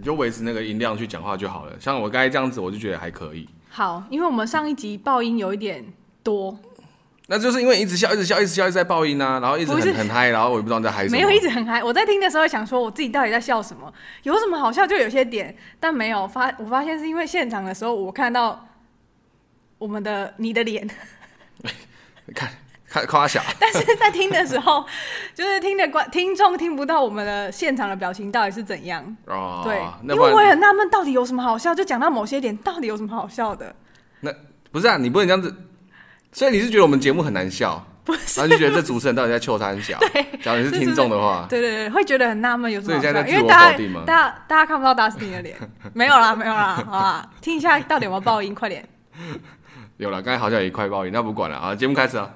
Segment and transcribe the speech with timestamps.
[0.00, 1.72] 你就维持那个音量去讲话就好了。
[1.78, 3.46] 像我刚才这样子，我就觉得还可以。
[3.68, 5.84] 好，因为我们上一集爆音有一点
[6.22, 6.58] 多，
[7.26, 11.18] 那就是因为一直笑，一直笑，一直笑，一直在爆音啊，然后一直很很嗨，然后我也不知道你在嗨什么。
[11.18, 13.92] 没有一直很嗨，我在听的时候想说，我自己到底在笑什么？
[14.22, 14.86] 有什么好笑？
[14.86, 16.50] 就有些点，但没有发。
[16.58, 18.66] 我发现是因为现场的时候，我看到
[19.76, 20.88] 我们的你的脸，
[22.34, 22.50] 看。
[22.92, 24.84] 夸夸小， 但是在听的时候，
[25.34, 29.04] 就是听的观听众听不到我们的现场的表情到底是怎样。
[29.26, 29.80] 哦，对，
[30.14, 31.74] 因为我也很纳闷，到底有什么好笑？
[31.74, 33.74] 就讲到某些点，到底有什么好笑的？
[34.20, 34.32] 那
[34.72, 35.54] 不是啊，你不能这样子。
[36.32, 37.84] 所以你是觉得我们节目很难笑？
[38.02, 39.98] 不是，然后就觉得这主持人到底在臭三小？
[40.12, 43.08] 对，假如你是听众的话，对对对，会觉得很纳闷，有什么好笑？
[43.26, 45.56] 因为大家大家大家看不到达斯汀的脸，
[45.92, 48.54] 没有啦，没有啦，好吧，听一下到底有没有爆音？
[48.54, 48.84] 快点，
[49.98, 52.30] 有了，刚才好像也快爆音，那不管了啊，节目开始啊。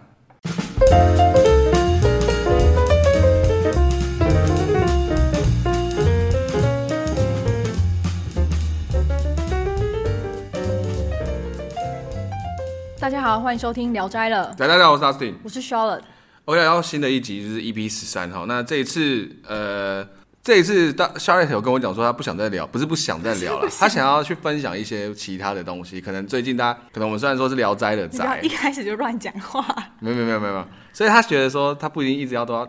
[12.98, 14.52] 大家好，欢迎收听《聊斋》了。
[14.58, 16.00] 大家好，我是 Austin，我是 Charlotte。
[16.46, 18.44] OK，然后新的一集就是 EP 十三哈。
[18.48, 20.04] 那这一次，呃。
[20.44, 26.02] 这一次，大 Charlotte 有跟我讲说，他不想再聊，不是不想再聊了， 他想要去分享一些其他的东西。
[26.02, 29.64] 可能最近大家，可能我们虽然说是聊斋的斋，一开始就乱讲话，
[30.00, 32.60] 没有没有没有没有，所以他觉得说，他不一定一直要都要，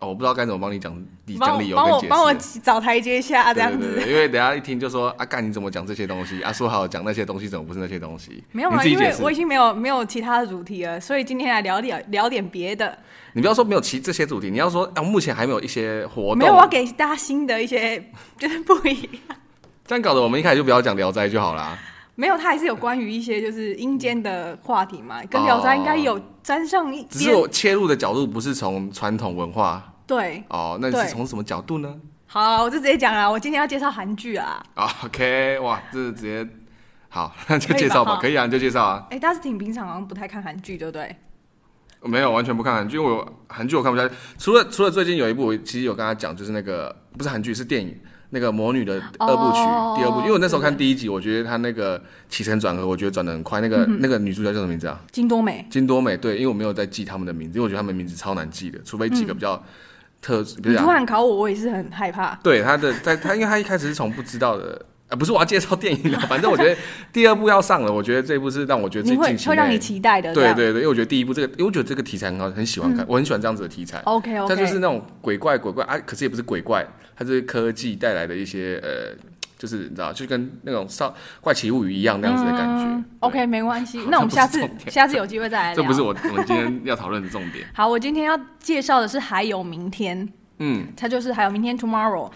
[0.00, 0.92] 哦，我不知道该怎么帮你讲，
[1.26, 4.02] 理讲理由跟解释，帮我找台阶下这样子。
[4.08, 6.42] 因为等下一听就说，啊干你怎么讲这些东西？
[6.42, 8.42] 啊说好讲那些东西，怎么不是那些东西？
[8.50, 12.98] 没有啊，因为我已经没有没有其他的主题了，所以今天来聊点聊点别的。
[13.34, 16.38] 你不要说没有其这些主题，你要说啊，目前还没有一些活动。
[16.38, 18.02] 没有，我要给大家新的一些，
[18.38, 19.36] 就是不一样。
[19.84, 21.76] 这样搞得我们一开始就不要讲聊斋就好啦。
[22.14, 27.08] 没有，它还是有关于一些就是阴间的话题嘛，跟聊斋应该有沾上一点。
[27.10, 29.92] 只是我切入的角度不是从传统文化。
[30.06, 30.42] 对。
[30.48, 31.92] 哦，那你是从什么角度呢？
[32.26, 34.64] 好，我就直接讲了，我今天要介绍韩剧啊。
[35.04, 36.48] OK，哇，这是直接
[37.08, 39.06] 好，那就介绍吧，可以啊，你就介绍啊。
[39.10, 41.16] 哎，大家挺平常，好像不太看韩剧，对不对？
[42.04, 44.14] 没有，完全不看韩剧，因为我韩剧我看不下去。
[44.38, 47.96] 除了除了最近有一部，我其实有跟他讲，就是那个不是韩剧，是电影，
[48.30, 50.20] 那个《魔女》的二部曲、oh, 第二部。
[50.20, 53.60] 因为我那时候看第一集，我觉得他那个起承转合，我觉得转的很快。
[53.60, 55.00] 那个、嗯、那个女主角叫什么名字啊？
[55.12, 55.66] 金多美。
[55.70, 59.62] 金多美，对，因为我没有在记他们的名字，因为我觉得他们名字超难记的，除非几个比较
[60.20, 60.42] 特。
[60.42, 62.34] 嗯、比如突然考我，我也是很害怕。
[62.42, 64.84] 对他的，在他因为他一开始是从不知道的。
[65.08, 66.76] 啊，不是我要介绍电影了， 反正我觉得
[67.12, 70.32] 第二部要上了，我觉得这一部是让我觉得最近会让你期待的。
[70.32, 73.98] 对对对，因为我觉得第一部这个，因为我觉得这个题材很好，很喜欢看，嗯、我很喜欢这样子的题材。
[74.04, 74.54] OK OK。
[74.54, 79.14] 它就是那种鬼怪鬼怪啊，可是也不是鬼怪，它是科技带来的一些呃，
[79.58, 82.84] 就是你知道，就跟那种少怪奇物语一样那样子的感觉。
[82.84, 85.76] 嗯、OK，没关系，那我们 下次下次有机会再来聊。
[85.82, 87.66] 这不是我我们今天要讨论的重点。
[87.74, 90.26] 好，我今天要介绍的是还有明天，
[90.60, 92.30] 嗯，它就是还有明天 Tomorrow，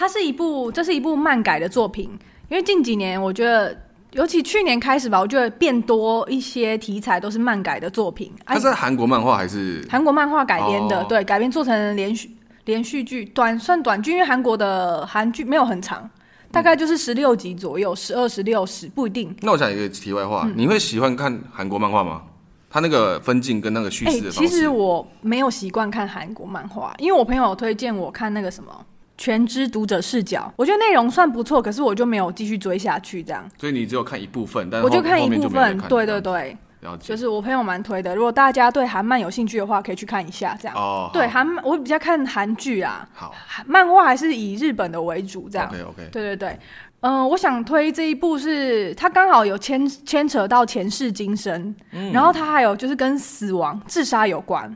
[0.00, 2.08] 它是一部这是一部漫改的作品。
[2.48, 3.76] 因为近几年，我觉得，
[4.12, 8.32] 尤其去年开始吧，我觉得变多一些题材都是漫改的作品。
[8.46, 9.86] 它是韩国漫画还是？
[9.90, 12.30] 韩国漫画改编的，哦、对，改编做成连续
[12.64, 16.08] 连续剧，短算短剧，因为韩国的韩剧没有很长，
[16.50, 19.36] 大概就是十六集左右，十二十六十不一定。
[19.42, 22.22] 那我讲一个题外话，嗯、你会喜欢看韩国漫画吗？
[22.70, 24.48] 它那个分镜跟那个叙事的方式。
[24.48, 28.72] 其实我没有习惯看韩国漫画，因为我朋友推荐我看那个什么。
[29.20, 33.46] 全知读者视角，我觉得内容算不错，可是我就没有继续追下去，这样。
[33.58, 37.06] 所以你只有看一部分，但我就看一部分，对对对，了解。
[37.06, 40.74] 就是我朋友蛮推的，如果大家对韩漫有兴趣的话，可以去看一下，这样。
[40.74, 41.10] 哦。
[41.12, 43.06] 对韩漫，我比较看韩剧啊。
[43.12, 43.34] 好。
[43.66, 45.68] 漫画还是以日本的为主，这样。
[45.68, 46.08] OK OK。
[46.10, 46.58] 对对对，
[47.00, 54.74] 嗯、呃，我想推这一部是它刚好有牵牵扯到前世今生，嗯、然后它还有就是跟死亡、自杀有关。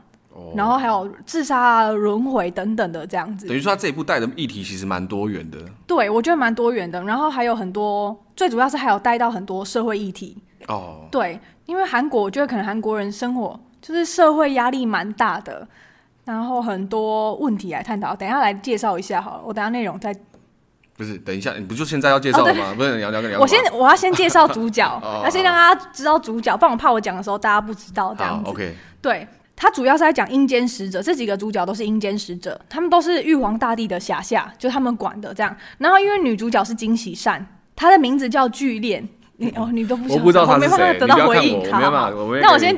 [0.55, 5.57] 然后还有自杀、轮回等等的这样子，等于说他这一部带的议题其实蛮多元的。
[5.87, 7.01] 对，我觉得蛮多元的。
[7.03, 10.37] 然后还有很多，最主要是还有带到很多社会议题。
[10.67, 15.67] 哦，对，因为韩国，我觉得可能韩国人生活就是社会压力蛮大的，
[16.25, 18.15] 然后很多问题来探讨。
[18.15, 20.13] 等一下来介绍一下好了，我等一下内容再。
[20.97, 22.71] 不是，等一下，你不就现在要介绍了吗？
[22.71, 23.39] 哦、不是，聊个聊。
[23.39, 28.49] 我先，我要先介绍主角， 哦、要先让大家知道主角，不然我怕我讲的时候大家不知道这样子。
[28.49, 29.27] OK，对。
[29.55, 35.55] 他主要是在讲阴间使者，这几个主角都是阴间使者，他们都是玉皇大帝的辖下，就他们管的这样。
[35.77, 39.07] 然后因为女主角是金喜善，她的名字叫巨恋。
[39.37, 41.71] 你哦，你都不我不知道他是谁，没办法得到回应。
[41.71, 41.79] 好，
[42.41, 42.75] 那我先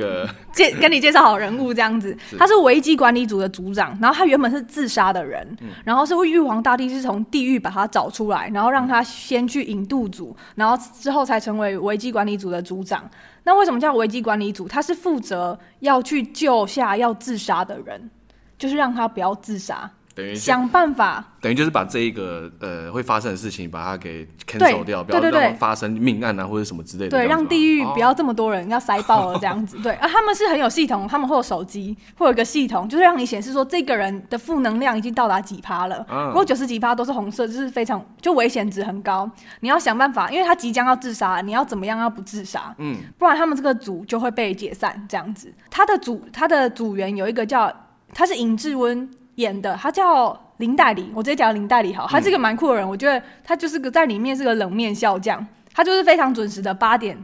[0.52, 2.18] 介跟你介绍好人物这样子。
[2.38, 5.48] 他是危机管理组的组长，然后他原本是自杀的人，
[5.84, 13.08] 然后是玉皇大帝是从地狱把他找出来，然后让他先去引渡组，然后之后才成为危机管理组的组长。
[13.44, 14.68] 那为什么叫危机管理组？
[14.68, 18.10] 他是负责要去救下要自杀的人，
[18.58, 19.90] 就是让他不要自杀。
[20.18, 27.12] 等于想办法，等于就是把这一个呃会发生的事情，把它给 cancel 掉，不要让发生命案啊或者什么之类的。
[27.12, 29.78] 对，让地狱不要这么多人，要塞爆了这样子。
[29.84, 36.04] 对啊，他们是很有系统，他们会有手机，会有一个系统，就是让你显示说这个人的负能量已经到达几趴了。
[36.10, 39.30] 嗯如果九十几趴都是红色，就是非常就危险值很高。
[39.60, 42.74] 你要想办法，因为他即将要自杀，你要怎么样要不自杀？
[42.80, 45.54] 嗯，不然他们这个组就会被解散这样子。
[45.70, 47.72] 他的组他的组员有一个叫
[48.16, 49.08] 他是尹志温。
[49.38, 57.16] 演的他叫林代理，我直接讲林代理好，他是一个蛮酷的人，嗯、我觉得他就是个在里面是个冷面笑匠，他就是非常准时的八点，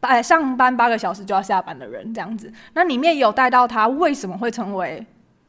[0.00, 2.52] 哎上班八个小时就要下班的人这样子。
[2.74, 5.04] 那里面有带到他为什么会成为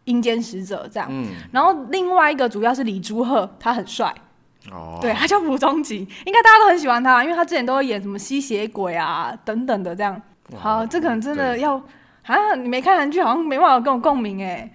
[0.05, 4.13] 阴间使者这样，嗯、然后另外一个主要是李朱赫，他很帅，
[4.71, 10.21] 哦，对他叫朴忠吉，应该大家都很喜欢他，因为他之前都会演什么吸血鬼啊等等的这样。
[10.57, 11.75] 好，哇这可能真的要
[12.27, 14.71] 啊，你没看韩剧好像没办法跟我共鸣哎。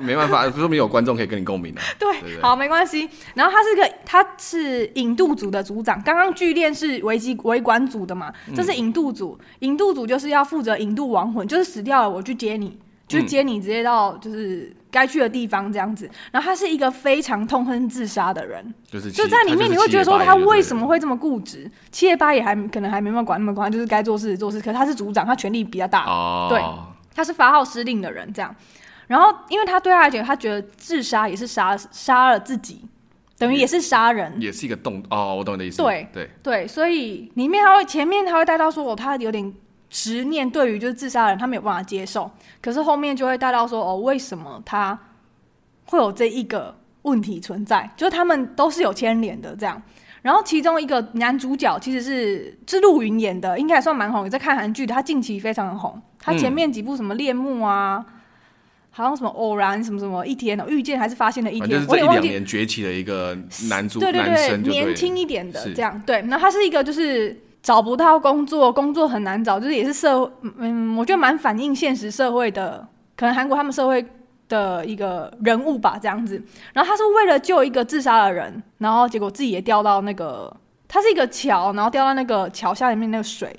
[0.00, 1.80] 没办法，说明有观众可以跟你共鸣 的。
[1.98, 3.08] 对，对对对，好，没关系。
[3.34, 6.00] 然后他是个，他是引渡组的组长。
[6.02, 8.32] 刚刚剧恋是危机维管组的嘛？
[8.54, 12.78] 这是引渡组，引渡组就是要负责引渡亡魂，就是死掉了我去接你，
[13.08, 16.08] 就接你直接到就是该去的地方这样子。
[16.30, 21.70] 然后他是一个非常痛恨自杀的人，就是就在里面你会觉得说他为什么会这么固执？
[21.90, 24.58] 七夜八也还可能还没办法管那么宽，就是该做事做事。
[24.58, 26.62] 可是他是组长，他权力比较大，哦、对，
[27.14, 28.54] 他是发号施令的人这样。
[29.12, 32.80] 然后，因为他对他来讲，他觉得自杀也是杀杀了自己，
[33.36, 35.82] 等于也是杀人，也是一个动哦，我懂你的意思。
[35.82, 39.52] 对对对，所以里面他会前面他会带到说，哦，他有点
[39.90, 42.30] 执念，对于就是自杀的人，他没有办法接受。
[42.62, 44.98] 可是后面就会带到说，哦，为什么他
[45.84, 47.90] 会有这一个问题存在？
[47.94, 49.82] 就是他们都是有牵连的这样。
[50.22, 56.00] 然后其中一个男主角其实是是陆云演的，应该也算蛮红，也在看韩剧的，他近期非常的红。
[56.18, 58.02] 他前面几部什么恋慕啊。
[58.92, 63.34] 嗯好像什么偶然什么什么一天哦，遇见还是发现了一天，就是这一两年崛起的一个
[63.70, 66.20] 男主对对对男生，年轻一点的这样是对。
[66.22, 72.86] 那他是一个就是找不到工作，工作很难找，就是也是社嗯，我觉得蛮反映现实社会的，
[73.16, 74.04] 可能韩国他们社会
[74.46, 76.42] 的一个人物吧这样子。
[76.74, 80.54] 然后他是为了救一个自杀的人，然后结果自己也掉到那个，
[80.86, 83.56] 他是一个桥，然后掉到那个桥下里面那个水。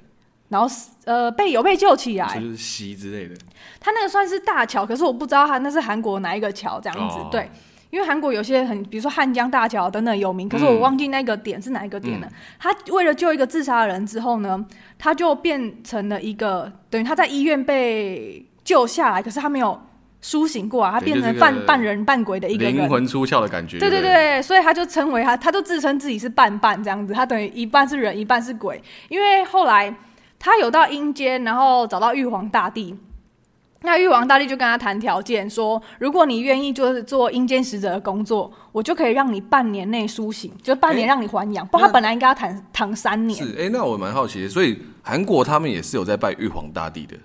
[0.54, 0.72] 然后
[1.06, 3.36] 呃被有被救起来，就是席之类的。
[3.80, 7.18] 他那个算是大桥，可是我不知道他那是韩国哪一个桥这样子。
[7.18, 7.50] 哦、对，
[7.90, 12.28] 因为韩国有些很，比如说汉江大桥等等有名，可是我忘记那个点是哪一个点了。
[12.28, 14.64] 嗯、他为了救一个自杀的人之后呢，
[15.00, 19.82] 他就变成了一个等于他在医院被救下来，可是他没有
[20.22, 23.80] 苏醒过啊，他变成半半人半鬼的一个人，灵魂出窍的感觉。
[23.80, 28.80] 对对对，所以他就称为他，他就自称自己是半半这样子，他等于一半是人，一半是鬼。
[29.10, 29.92] 因为后来。
[30.44, 32.94] 他有到阴间，然后找到玉皇大帝。
[33.86, 41.66] 那玉皇大帝就跟他谈条件，说如果你愿意就是做阴间使者的工作，我就可以让你半年内苏醒，就半年让你还阳。
[41.66, 43.40] 欸、不过他本来应该要躺躺三年。
[43.42, 47.16] 是，哎、欸，那我蛮好奇的，所以韩国他们也是有在拜玉皇大帝的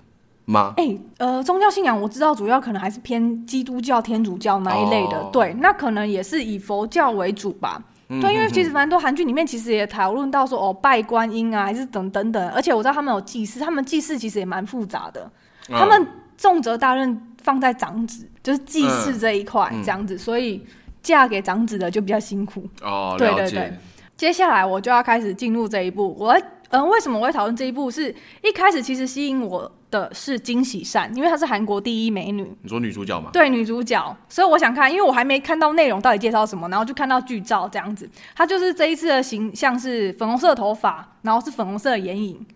[0.45, 0.75] 吗？
[0.77, 5.19] 哎、欸，呃，宗教信仰我知道，主要可能还是偏基督教、天主教那一类的。
[5.19, 7.83] 哦、对，那可能也是以佛教为主吧。
[8.09, 15.31] 对，因为其实蛮多韩剧里面其实也讨论到说哦，拜观音啊，还是等等等，而且我知道他们有祭祀，他们祭祀其实也蛮复杂的。
[15.69, 16.07] 他们
[16.37, 20.65] 重责大任放在长子，就是祭祀这一块这样子，所以
[21.03, 22.67] 嫁给长子的就比较辛苦。
[22.81, 23.73] 哦，对对对。
[24.17, 26.35] 接下来我就要开始进入这一步，我
[26.71, 27.91] 嗯，为什么我会讨论这一步？
[27.91, 29.71] 是一开始其实吸引我。
[29.91, 32.51] 的是金喜善，因为她是韩国第一美女。
[32.63, 33.31] 你说女主角吗？
[33.33, 34.17] 对，女主角。
[34.29, 38.09] 所以我想看，因为我还没看到内容到底介绍什么，然后就看到剧照这样子。
[38.35, 42.47] 她就是这一次的形象是粉红色的头发，然后是粉红色的眼影，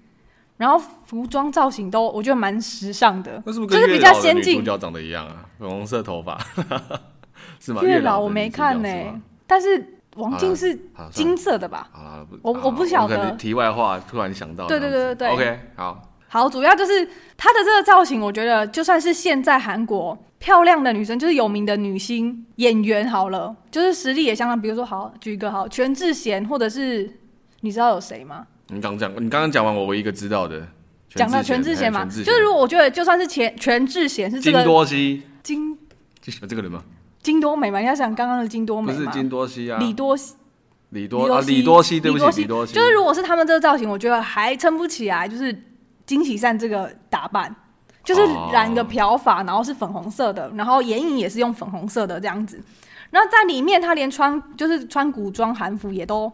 [0.57, 3.37] 然后服装造型都我觉得蛮时尚的。
[3.37, 5.47] 是不是跟月老的女主角长得一样啊？
[5.59, 6.39] 粉红色头发
[7.59, 7.83] 是吗？
[7.83, 10.79] 月老我没看呢、欸，但是王静是
[11.11, 11.89] 金色的吧？
[12.43, 13.31] 我我不晓得。
[13.33, 14.67] 题外话，突然想到。
[14.67, 15.29] 对对对对对。
[15.29, 16.09] OK，好。
[16.33, 24.59] 好，主要就是她的这个造型，我觉得就算是现在韩国漂亮的女生，就是有名的女星演员，好了，就是实力也相当。
[24.59, 27.19] 比如说，好举一个好全智贤，或者是
[27.61, 28.47] 你知道有谁吗？
[28.69, 30.67] 你刚讲，你刚刚讲完，我唯一一个知道的，
[31.11, 35.79] 讲到全智贤嘛，就是如果我觉得就算是全全智贤是这个金多熙，金
[36.23, 36.83] 就喜欢这个人吗？
[37.21, 40.33] 金多美嘛，你要想刚刚的金多美，不是金多熙啊，李多熙，
[40.89, 45.55] 李多啊，李多熙，对不起，李多熙，就是如果是他们这个造型，我觉得还撑不起来，就是。
[46.05, 47.55] 金喜善这个打扮，
[48.03, 48.21] 就是
[48.53, 49.49] 染个漂发，oh.
[49.49, 52.61] 然后是粉红色的，然后眼影也是用粉红色的这样子。
[53.11, 56.33] 然后在里面，他连穿就是穿古装韩服也都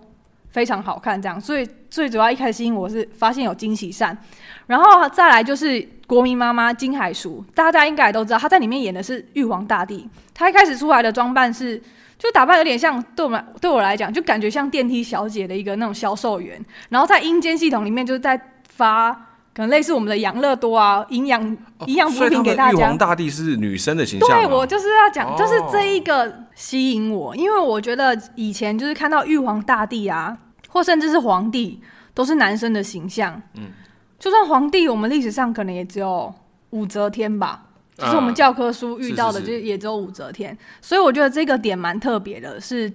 [0.50, 1.40] 非常好看，这样。
[1.40, 4.16] 所以最主要一开始我是发现有金喜善，
[4.66, 10.08] 然后再来就是国民妈妈金海淑，大家应该也都知道，她在里面演的是玉皇大帝。
[10.32, 11.76] 她一开始出来的装扮是，
[12.16, 16.64] 就打扮有点像，对我们对我来讲，就感觉像电梯小姐的一个那种销售员。
[16.88, 19.24] 然后在阴间系统里面，就是在发。
[19.58, 21.44] 可能类似我们的养乐多啊，营养
[21.86, 22.72] 营养补品给大家。
[22.72, 24.28] 玉皇大帝是女生的形象。
[24.28, 30.38] 对，我就是要讲，就是这一个吸引我，因为我觉得以前就是看到玉皇大帝啊，
[30.68, 31.80] 或甚至是皇帝，
[32.14, 33.42] 都是男生的形象。
[33.54, 33.70] 嗯，
[34.16, 36.32] 就算皇帝，我们历史上可能也只有
[36.70, 37.64] 武则天吧，
[37.96, 40.56] 就是我们教科书遇到的，就也只有武则天。
[40.80, 42.88] 所以我觉得这个点蛮特别的，是。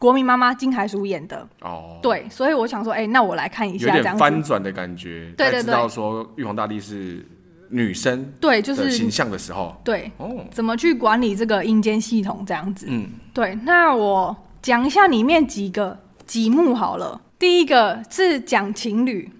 [0.00, 1.46] 国民妈妈金海淑演的。
[1.60, 7.22] 哦，对，所以我想说，哎、欸，那我来看一下，翻转的感觉，对对对，知道说玉皇大帝是
[7.68, 19.30] 女生，对，就是形象的时候，对，哦，怎么去管理这个阴间系统这样子，嗯，对，那我讲一下里面几个几幕好了，第一个是讲情侣，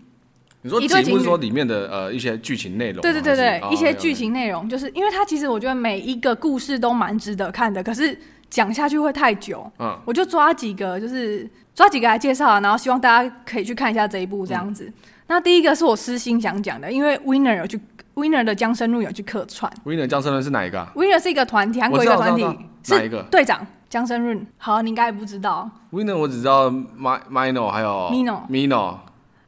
[0.61, 8.14] 你说几幕是说里面的呃一些剧情内容，对对对对，一些剧情内容，就是因为它其实我觉得每一个故事都蛮值得看的，可是。
[8.50, 14.85] 讲下去会太久，嗯，我就抓几个，就是抓几个来介绍，然后希望大家可以去看一下这一部这样子。
[14.85, 14.95] 嗯、
[15.28, 17.80] 那第一个是我私心想讲的，因为 Winner 有去
[18.14, 19.73] Winner 的江生路有去客串。
[19.85, 22.42] Winner 江生路是哪一个、啊、？Winner 是一个团体，韩国一个团体，
[22.83, 23.23] 是哪一个？
[23.30, 24.45] 队长江生润。
[24.59, 25.71] 好，你应该也不知道。
[25.92, 28.97] Winner 我只知道 Mino 还有 Mino Mino。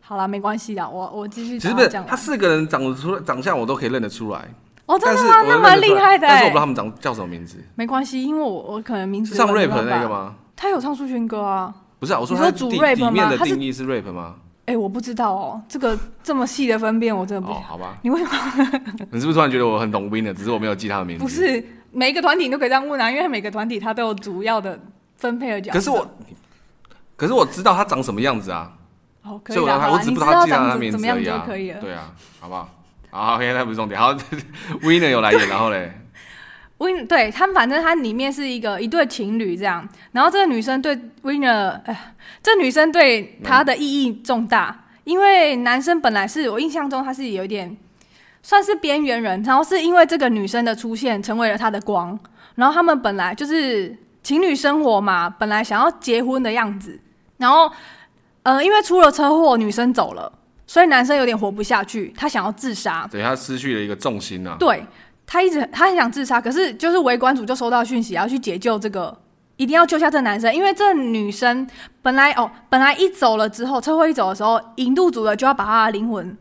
[0.00, 1.60] 好了，没关系的，我我继续讲。
[1.60, 4.42] 其实不是，他四个人长得出来，长相我都可以认得出来。
[4.92, 5.42] 哦，真的吗？
[5.48, 6.26] 那蛮厉害的。
[6.26, 7.56] 但是我不知道他们长叫什么名字。
[7.74, 9.30] 没关系，因为我我可能名字。
[9.32, 10.34] 是唱 rap 的那个吗？
[10.54, 11.74] 他有唱抒情歌啊。
[11.98, 12.94] 不是啊，我说他主 rap？
[12.96, 14.34] 里面的定义是 rap 吗？
[14.66, 17.52] 哎，我不知道哦，这个这么细的分辨，我真的不。
[17.52, 17.96] 哦，好吧。
[18.02, 18.80] 你为什么？
[19.10, 20.32] 你是不是突然觉得我很懂 Winner？
[20.34, 21.22] 只是我没有记他的名字。
[21.24, 24.78] 不是，每一个团体你都可以这样问啊，因为每个团体他都有主要的
[25.16, 25.78] 分配的角色。
[25.78, 26.10] 可是我，
[27.16, 28.70] 可是我知道他长什么样子啊。
[29.24, 29.90] 哦，可以的。
[29.90, 31.42] 我只不知道他记他的名字而已啊。
[31.44, 31.80] 可以了。
[31.80, 32.68] 对啊，好不好？
[33.14, 34.00] 好，OK，那不是重点。
[34.00, 34.14] 好，
[34.80, 35.92] Winner 有来演，然后嘞
[36.78, 39.86] ，Win 对他们，反正他里面是一个一对情侣这样。
[40.12, 47.76] 然后这个女生对 Winner，哎，这女生对他的意义重大，嗯、因为男生本来是我印象中他是有点
[48.42, 52.18] 算是边缘人，然后是因为这个女生的出现成为了他的光。
[52.54, 56.98] 然后他们本来就是情侣生活嘛，本来想要结婚的样子。
[57.36, 57.70] 然后，
[58.42, 60.32] 呃，因为出了车祸，女生走了。
[60.72, 64.56] 所以男生有点活不下去，他想要自杀，对，他失去了一个重心啊。
[64.58, 64.82] 对，
[65.26, 69.14] 他一直他很想自杀，可是就是围观组就收到讯息，要去解救这个，
[69.58, 71.68] 一定要救下这个男生，因为这女生
[72.00, 76.34] 本来哦，本来一走了之后，车祸一走的时候，引渡组的就要把她的灵魂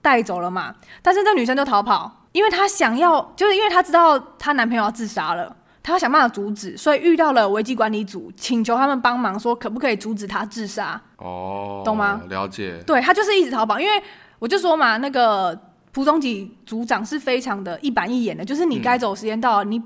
[0.00, 5.56] 带走了嘛，但是这女生就逃跑，因为她想要，就是因为她知道她男朋友要自杀了。
[5.86, 11.00] 他要想办法阻止，所以遇到了危机管理组，请求他们帮忙，说可不可以阻止他自杀？
[11.18, 12.20] 哦，懂吗？
[12.28, 12.82] 了解。
[12.84, 14.02] 对，他就是一直逃跑，因为
[14.40, 15.56] 我就说嘛，那个
[15.92, 19.82] 蒲宗吉组长是非常的一板一眼的，就是你该走时间到了，嗯、你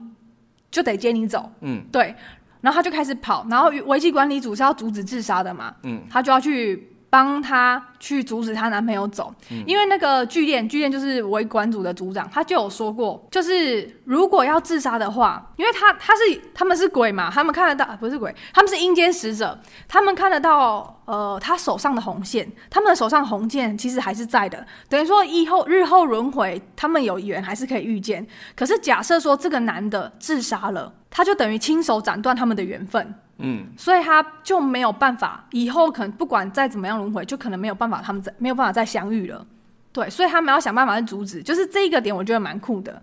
[0.71, 1.53] 就得接你走。
[1.61, 2.15] 嗯，对。
[2.63, 5.75] 然后他就开始跑，然后危机管理组是要阻止自杀的嘛？
[5.83, 6.87] 嗯，他就要去。
[7.11, 28.27] 帮她去阻止她男朋友走，嗯、因为那个剧恋，剧恋就是维管组的组长，他就有说过，就是如果要自杀的话，因为他他是他们是鬼嘛，他们看得到不是鬼，他们是阴间使者，他们看得到呃他手上的红线，他们的手上红线其实还是在的，等于说以后日后轮回，他们有缘还是可以遇见。
[28.55, 33.15] 可是假设说这个男的自杀了，他就等于亲手斩断他们的缘分。
[33.43, 39.47] 嗯，所以他就没有办法，以后可能不管再怎么样轮回，就可能没有办法，他们再没有办法再相遇了。
[39.93, 43.03] 对，所以他们要想办法去阻止，就是这一个点，我觉得蛮酷的。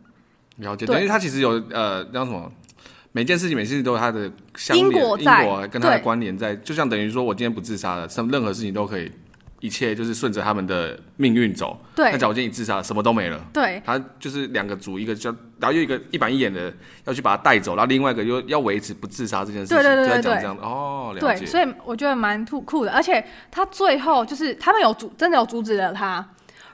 [0.57, 2.51] 了解，等于他其实有呃，叫什么？
[3.11, 4.31] 每件事情，每件事情都有它的
[4.75, 9.11] 因果在，因果跟他的关联在，就像等于说我今天不自杀了，什么任何事情都可以。
[9.59, 11.79] 一切就是顺着他们的命运走。
[11.95, 13.39] 对，那假如今天你自杀，什么都没了。
[13.51, 16.71] 对，他就是两个组，一个叫，然后又一个一板一眼的
[17.05, 19.77] 要去把他带走，然后另外一个又要维持不自杀这件事情。
[19.77, 21.39] 对对对对，就在讲这样的哦，了解。
[21.39, 26.23] 对，所以我觉得蛮酷酷的，而且他最后就是他们有阻，真的有阻止了他。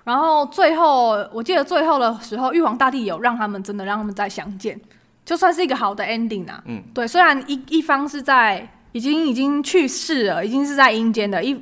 [0.03, 4.77] 然后最后，我记得最后的时候，玉皇大帝有让他们真的让他们再相见，
[5.23, 6.61] 就算是一个好的 ending 啊。
[6.65, 11.57] 嗯，对，虽然一一方是在已经已经去世了，已经是在阴间的一。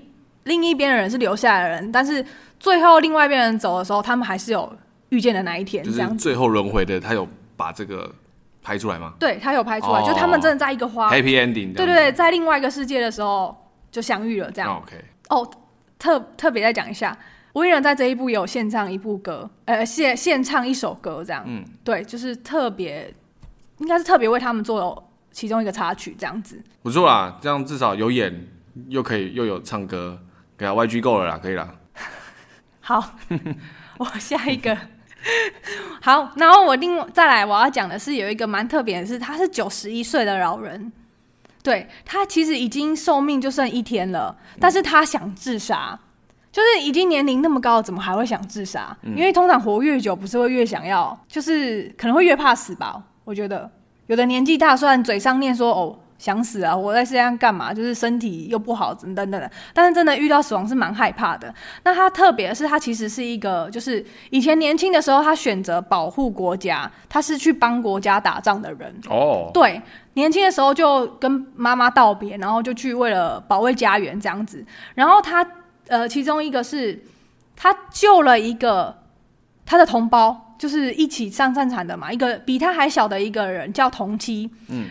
[0.45, 2.25] 另一边的人是留下来的人，但是
[2.59, 4.71] 最后另外一边人走的时候，他们还是有
[5.09, 5.83] 遇见的那一天。
[5.83, 8.11] 这样最后轮回的，他有把这个
[8.63, 9.13] 拍出来吗？
[9.19, 11.75] 对，他有拍出来，哦、就他们真的在一个花 happy ending。
[11.75, 13.55] 对对对，在另外一个世界的时候
[13.91, 14.75] 就相遇了，这样。
[14.75, 15.05] 哦、OK。
[15.29, 15.51] 哦，
[15.99, 17.15] 特特别再讲一下
[17.53, 21.43] ，Winner 在这一部有献唱一部歌，呃，献献唱一首歌，这样。
[21.45, 23.13] 嗯，对，就是特别，
[23.77, 26.59] 应该是特别为他们做其中一个插曲，这样子。
[26.81, 28.47] 不错啦，这样至少有演。
[28.87, 30.17] 又可以又有唱歌，
[30.69, 31.69] YG 够了啦，可以啦。
[32.81, 33.03] 好，
[33.97, 34.77] 我下一个。
[36.01, 40.91] 好，然后我另外再来我要讲的是有一个蛮特别的是，他是九十一岁的老人，
[41.63, 45.99] 对，他其实已经寿命就剩一天了，但是他想自杀。
[46.51, 48.97] 就是已经年龄那么高，怎么还会想自杀？
[49.03, 49.15] 嗯。
[49.15, 53.01] 因为通常活越久，不是会越想要，就是可能会越怕死吧？
[53.23, 53.71] 我觉得
[54.07, 57.73] 有的年纪大，虽然嘴上念说哦想死啊，我在世界上干嘛？
[57.73, 61.51] 就是身体又不好，等等等等，但是真的遇到死亡是蛮害怕的。
[61.83, 68.93] 那他特别的是，他其实是一个，就是以前年轻的时候，他选择保护国家，他是去帮国家打仗的人。
[69.09, 69.81] 哦，对，
[70.13, 74.63] 年轻的时候就跟妈妈道别，然后就去为了保卫家园这样子，
[74.93, 75.45] 然后他。
[75.87, 77.03] 呃，其中一个是
[77.53, 78.95] 他救了一个
[79.65, 84.85] 他的同胞，就是一起上战场的嘛，一个比他还小的一个人叫同妻，嗯，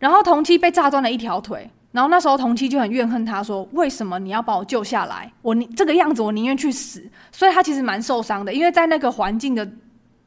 [0.00, 5.30] 然后同期被炸断了一条腿，然后那时候同期就很怨恨他，说为什么你要把我救下来？
[5.42, 7.08] 我你这个样子，我宁愿去死。
[7.30, 9.70] 所以他其实蛮受伤的，因为在那个环境的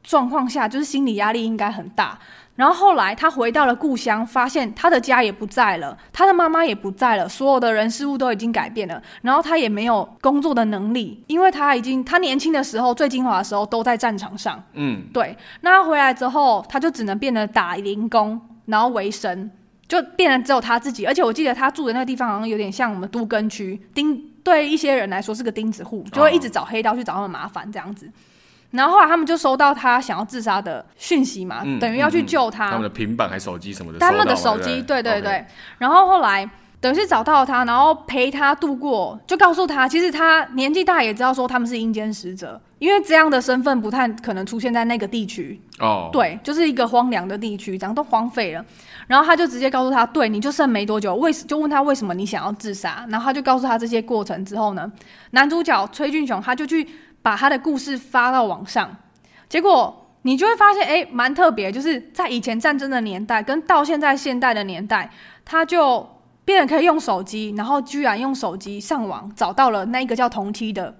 [0.02, 2.18] 状况下，就是心理压力应该很大。
[2.56, 9.02] 然后后来他回到了故乡，发现他的家也不在了，他的妈妈也不在了，所有的人事物都已经改变了。
[9.22, 14.62] 然后他也没有工作的能力，因为他已经他年轻的时候最精华的时候都在战场上。
[14.74, 15.36] 嗯，对。
[15.62, 19.50] 那他回来之后，他就只能变得打零工，然后为生，
[19.86, 21.06] 就变成只有他自己。
[21.06, 28.10] 而且我记得他住的那个地方好像有点像我们都根区，钉对一些人来说是个钉子户，就会一直找黑道去找他们麻烦这样子。
[28.70, 32.66] 然后后来他们就收到他想要自杀的讯息嘛，嗯、等于要去救他。
[32.66, 33.98] 嗯嗯、他们的平板还手机什么的。
[34.00, 35.46] 他们的手机，对对对.
[35.78, 36.48] 然后后来
[36.84, 45.58] 等于是找到他，然后陪他度过，就告诉他，其实他年纪大也知道说他们是阴间使者，因为这样的身份不太可能出现在那个地区。
[45.80, 46.10] 哦。
[46.12, 48.62] 对，就是一个荒凉的地区，这样都荒废了。
[49.06, 54.92] 然后他就直接告诉他，对，你就剩没多久，为就问他为什么你想要自杀，然后他就告诉他这些过程之后呢，
[55.30, 56.86] 男主角崔俊雄他就去。
[57.24, 58.94] 把他的故事发到网上，
[59.48, 65.10] 结果你就会发现，哎，蛮特别，就是在以前战争的年代，跟到现在现代的年代，
[65.42, 66.06] 他就
[66.44, 70.94] 变得可以用手机，然后居然用手机上网找到了那个叫同期的，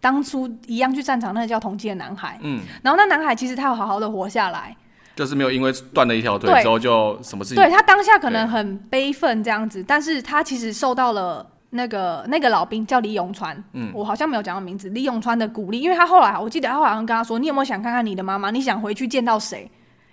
[0.00, 4.76] 当初一样去战场那个叫同期的男孩，嗯，然后那男孩其实他有好好的活下来，
[5.16, 11.46] 就是没有因为断了一条腿之后就什么事情，对，他当下可能很悲愤这样子，但是他其实受到了。
[11.76, 14.88] 那个那个老兵叫李永川，嗯，我好像没有讲到名字。
[14.90, 18.52] 李永川的鼓励，因为他后来，我记得他好像跟他说：“你有没有想看看你的妈妈？
[18.52, 19.68] 你想回去见到谁？”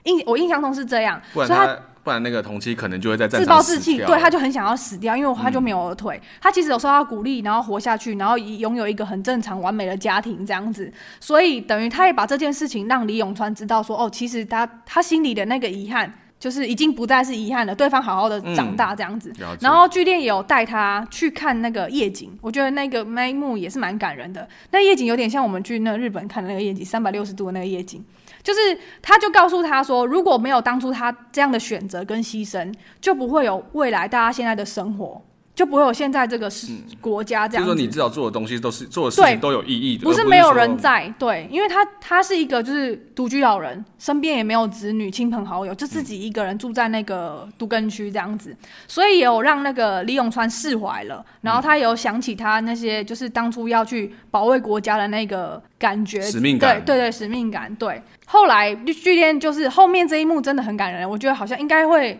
[0.05, 6.19] 印我印象中是这样，不然他，他不然那个同期可能就会在自暴自弃，对，他就很想要死掉，因为他就没有了腿。
[6.21, 10.91] 嗯、他其实有受到鼓励，然后活下去，然后拥有一个很正常完美的家庭这样子。
[11.19, 16.11] 所以等于他也把这件事情让李永川知道说：“哦，其实他他心里的那个遗憾。”
[16.41, 19.31] 就是已经不再是遗憾了，对方好好的长大这样子。
[19.39, 24.49] 嗯、然后剧店也有带他去看那个夜景，我觉得那个那一幕也是蛮感人的。
[24.71, 28.03] 那夜景有点像我们去那日本看的那个夜景，三百六十度的那个夜景。
[28.43, 35.21] 就是他就告诉他说，如果没有当初他这样的选择跟牺牲，就不会有未来大家现在的生活。
[35.53, 36.67] 就不会有现在这个是
[36.99, 37.69] 国家这样子。
[37.69, 41.13] 就是说，你至少做的东西都是做的事情都有意义的，不是没有人在。
[41.19, 48.55] 对，因为他他是一个就是独居老人，身边也没有子女、亲朋好友，就自己一个人住在那个都根区这样子，
[48.87, 51.23] 所以也有让那个李永川释怀了。
[51.41, 56.81] 然后他有想起他那些就是当初要去保卫国家的那个感觉，使命感。
[56.83, 57.73] 对对对，使命感。
[57.75, 62.19] 对，后来剧店就是后面这一幕真的很感人，我觉得好像应该会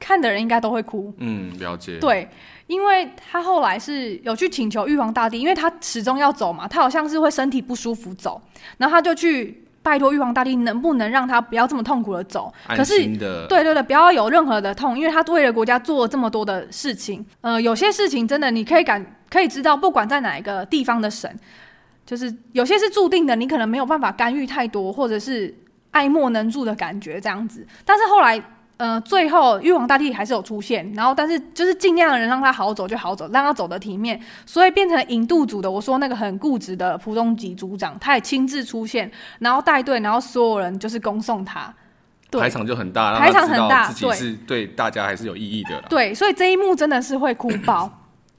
[0.00, 1.12] 看的人应该都会哭。
[1.18, 1.98] 嗯，了解。
[1.98, 2.28] 对。
[2.66, 8.42] 因为他后来是有去请求玉皇大帝，因为他始终要走嘛，他好像是会身体不舒服走，
[8.76, 12.52] 然后他就去拜托玉皇大帝，能不能让他不要这么痛苦的走？
[12.66, 17.24] 可是，对对对，不要有任何的痛，因为他为了国家做了这么多的事情。
[17.40, 21.32] 呃，有些事情真的你可以感可以知道，不管在哪一个地方的神，
[22.04, 25.54] 就是有些是注定的，你可能没有办法干预太多，或者是
[25.92, 27.64] 爱莫能助的感觉这样子。
[27.84, 28.42] 但是后来。
[28.78, 35.70] 呃，最后玉皇大帝还是有出现，然后但是就是尽量的人让他好走就好走，让他走的体面，所以变成引渡组的。
[35.70, 41.72] 我说那个很固执的蒲东吉组长，他也亲自出现，然后带队，然后所有人就是恭送他。
[42.28, 45.80] 对，排场就很大，排场很大，自己是对大家还是有意义的。
[45.88, 47.90] 对，所以这一幕真的是会哭爆。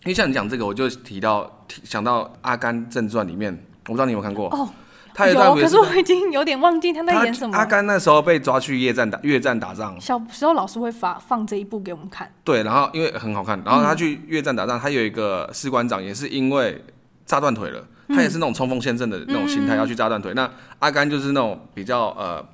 [0.03, 3.51] 因为像你讲这个，我就提到提想到《阿甘正传》里面，
[3.87, 4.69] 我不知道你有没有看过哦。
[5.17, 7.57] 他有，可是我已经 有点忘记他在演什么。
[7.57, 12.31] 阿甘那时候被抓去越战打越战打仗，小时候老师会发放这一部给我们看。
[12.43, 16.79] 对，然后因为很好看，然后他去越战打仗，嗯、他有一个士官长也是因为
[17.25, 20.33] 炸断腿了，他也是那种冲锋陷阵的那种心态，要去炸断腿。
[20.33, 22.45] 嗯、那阿甘就是那种比较呃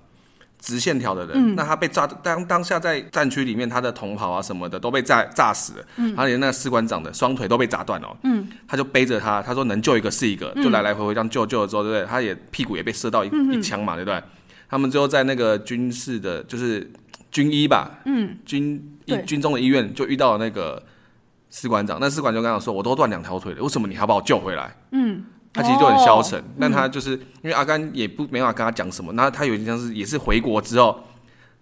[0.63, 12.05] 直线条的人，嗯、那他被炸当当下在战区里面，他的同袍啊什么的都被炸炸死了，嗯，他连那个士官长的双腿都被砸断了，嗯，他就背着他，他说能救一个是一个，就来来回回这样救救了之后，对不对？
[12.09, 14.23] 他也屁股也被射到一、嗯、一枪嘛，对不对？
[14.69, 16.89] 他们最后在那个军事的，就是
[17.29, 20.81] 军医吧，嗯，军医军中的医院就遇到了那个
[21.49, 25.25] 士官长，那士官长就跟他说：“我都断两条腿了，为什么你还把我救回来？”嗯。
[25.53, 30.99] 他其实就很消沉，那、哦、他就是因为阿甘也不没办法跟他讲什么，那他有点像是也是回国之后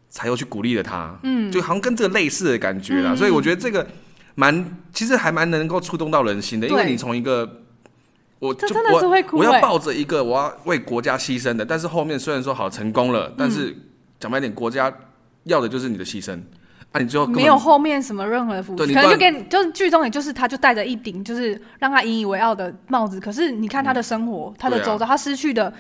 [0.10, 3.86] 才又去鼓励了他，嗯，就好像跟这个类似的感觉啦，嗯、所以我觉得这个
[4.36, 7.62] 蛮其实还蛮能够触动到人心的，因为你从一个
[8.40, 13.76] 我就真的是会哭，我要抱着一个我要为国家牺牲的，但是后面虽然说好成功了，但是
[14.20, 14.92] 讲白点，国家
[15.44, 16.40] 要的就是你的牺牲。
[16.92, 25.74] 啊，你就没有后面什么任何的付出，可能就给你，就是剧中也就是他就戴着一顶就是让他引以为傲的帽子，可是你看他的生活，嗯、他的周遭，啊、他失去的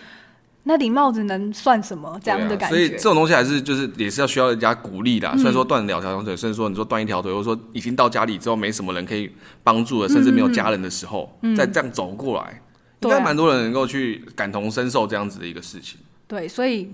[0.63, 2.17] 那顶帽子能算什么？
[2.23, 2.75] 这样的感觉。
[2.75, 5.27] 啊、所以这种东西还是就是也是要需要人家鼓励的。
[5.29, 9.29] 嗯、虽然说断两条腿，甚至说你说断一条腿，或者说已经到家里之后没什么人可以
[9.63, 12.61] 帮助了，甚至没有家人的时候，嗯、再这样走过来，
[13.01, 15.99] 嗯、应该蛮多人能够去感同身受这样子的一个事情。
[16.25, 16.89] 对，所以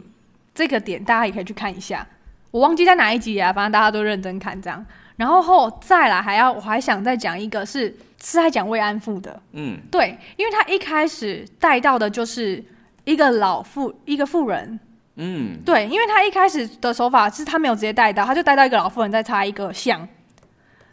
[0.56, 2.08] 这个点大家也可以去看一下。
[2.52, 4.86] 我忘记在哪一集啊，反正大家都认真看这样。
[5.16, 7.88] 然后后再来还要，我还想再讲一个是，
[8.22, 9.42] 是是在讲慰安妇的。
[9.54, 12.64] 嗯，对，因为他一开始带到的就是
[13.04, 14.80] 一个老妇，一个妇人。
[15.16, 20.08] 嗯，对，因为他一开始的手法是他没有直接带到，他就带到一个老妇人再插一个像，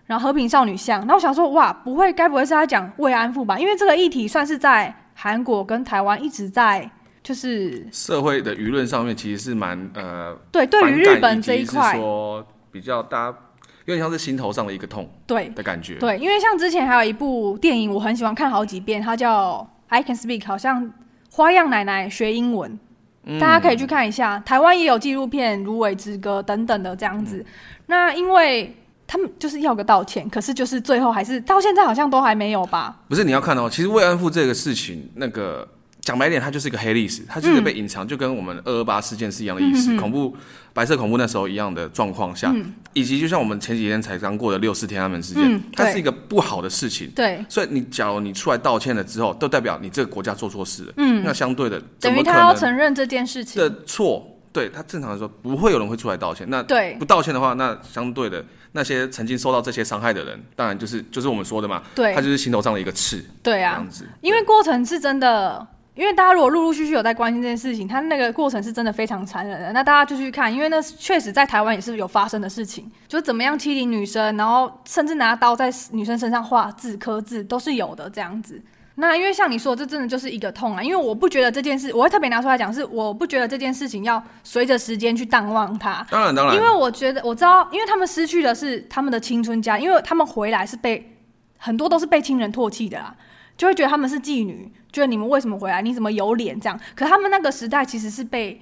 [0.06, 1.00] 然后和平少女像。
[1.00, 3.58] 然后我想说，哇，不会，该不会是他讲慰安妇吧？
[3.58, 6.90] 因为这个议题算是在韩国跟台湾一直在。
[7.24, 13.38] 就是社会的舆论上面其实是蛮呃，对，对于日本这一块说比较大家
[13.86, 15.94] 有点像是心头上的一个痛，对的感觉。
[15.94, 19.58] 对，因为像之前还有一部电影，我很喜欢看好几遍，它叫
[19.88, 20.92] 《I Can Speak》，好像
[21.30, 22.78] 花样奶奶学英文，
[23.24, 24.38] 嗯、大家可以去看一下。
[24.40, 27.38] 台湾也有纪录片《芦苇之歌》等等的这样子。
[27.38, 27.46] 嗯、
[27.86, 33.00] 那因为他们就是要个道歉，可是就是最后还是到现在好像都还没有吧？
[33.08, 35.66] 不是，你要看哦，其实慰安妇这个事情那个。
[36.04, 40.36] 讲白一点，它就是一个黑历史，它就是被隐藏，嗯、就跟我们二二八事件是一样的意思，嗯、恐怖、
[40.74, 47.10] 白色恐怖那时候一样的状况下，嗯、以及就像我们前几天才刚过的六四天安门事件，嗯、它是一个不好的事情。
[47.16, 50.92] 对，所以你假如你出来道歉了之后，都代表你这个国家做错事了。
[50.98, 54.30] 嗯，那相对的，等于他要承认这件事情的错。
[54.52, 56.46] 对他正常来说，不会有人会出来道歉。
[56.48, 61.82] 那对不道歉的话，那相对的那些曾经受到这些伤害的人，当然就是就是我们说的嘛。
[61.92, 63.20] 对，他就是心头上的一个刺。
[63.42, 64.08] 对啊，这样子。
[64.20, 65.66] 因为过程是真的。
[65.94, 69.72] 因为大家如果陆陆续续有在关心这件事情，他那个过程是真的非常残忍的。
[69.72, 78.60] 那大家就去看，因为那确实在台湾也是有发生的事情，就怎么样欺凌女生，然后甚至拿刀在女生身上画字刻字都是有的这样子。
[78.96, 80.82] 那因为像你说的，这真的就是一个痛啊。
[80.82, 86.04] 因为我不觉得这件事，我会特别拿出来讲，是我不觉得这件事情要随着时间去淡忘它。
[86.10, 91.16] 当然当然，因为我觉得我知道，因为他们失去的是他们的青春家，因为他们回来是被
[91.58, 93.14] 很多都是被亲人唾弃的啦。
[93.56, 95.82] 就会觉得他们是妓女，觉得你们为什么回来？
[95.82, 96.80] 你怎么有脸这样？
[96.94, 98.60] 可他们那个时代其实是被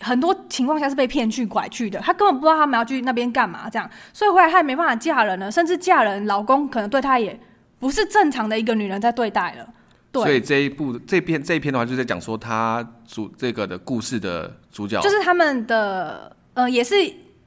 [0.00, 7.38] 很多情况下是被骗去拐去的，他根本不知道他们要去那边干嘛这样，所以回来他也没办法嫁人了，甚至嫁人老公可能对他也
[7.78, 9.68] 不是正常的一个女人在对待了。
[10.10, 16.96] 对，所以这一部这篇这一篇的话，就在讲说他主这个的故事的主角，就是他们的呃，也是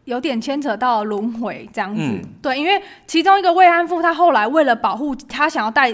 [0.05, 2.01] 有点牵扯到轮回这样子。
[2.01, 5.93] 嗯、对，因为其中一个慰安妇，她后来为了保护她，想要带。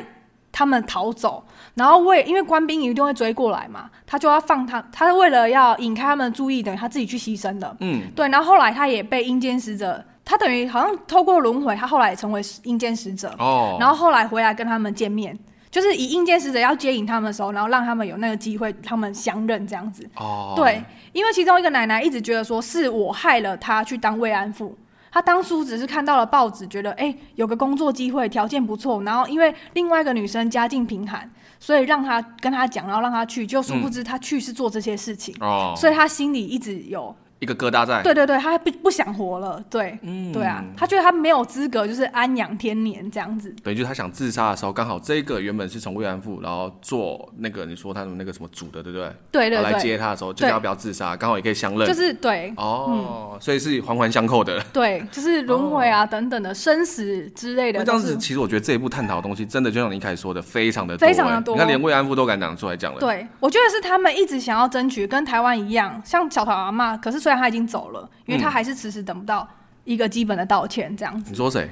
[0.51, 1.45] 他们逃走，
[1.79, 7.73] 然后为因为官兵一定会追过来嘛，他就要放他，他是为了要引开他们的注意，等于他自己去牺牲的。
[7.79, 8.27] 嗯，对。
[8.27, 13.33] 然后后来他也被阴间使者，他等于好像透过轮回，他后来也成为阴间使者。
[13.39, 13.77] 哦。
[13.79, 15.39] 然后后来回来跟他们见面，
[15.71, 20.05] 就是以阴间使者要接引他们的时候，然后让他们有那个机会，他们相认这样子。
[20.17, 20.53] 哦。
[20.57, 24.77] 对，因为其中一个奶奶一直觉得说是我害了他去当慰安妇。
[25.11, 31.27] 他当初只是看到了报纸，觉得哎、欸、有个工作机会，条件不错，然后因为另外一个女生家境贫寒，
[31.59, 35.35] 所以让他跟他讲，然后让他去，就殊不知他去是做这些事情，
[35.75, 37.15] 所以他心里一直有。
[37.39, 43.53] 一个疙瘩在，对对对，他不不想活了，对，嗯，对啊，他觉得他没有资格，就是安养天年这样子。
[43.63, 49.09] 等于就是他想自杀的时候，刚好这个原本是从慰安妇，然后做那个你说他的那个什么主的，对不对？
[49.31, 49.71] 对对对。
[49.71, 51.87] 来接他的时候，就要不要自杀，刚好也可以相认。
[51.87, 54.61] 就是对，哦，所以是环环相扣的。
[54.73, 57.79] 对，就是轮回啊等等的生死之类的。
[57.79, 61.55] 那这样子，其实我觉得这一部探讨的东西，真的就像你一开始说的，非常的非常的多。
[61.55, 62.99] 你看，连慰安妇都敢讲出来讲了。
[62.99, 68.09] 对，我觉得是他们一直想要争取，跟台湾一样，像小桃阿妈，可是虽然他已经走了。
[68.25, 69.47] 因为他还是迟迟等不到
[69.83, 71.29] 一个基本的道歉，这样子。
[71.29, 71.69] 你说谁？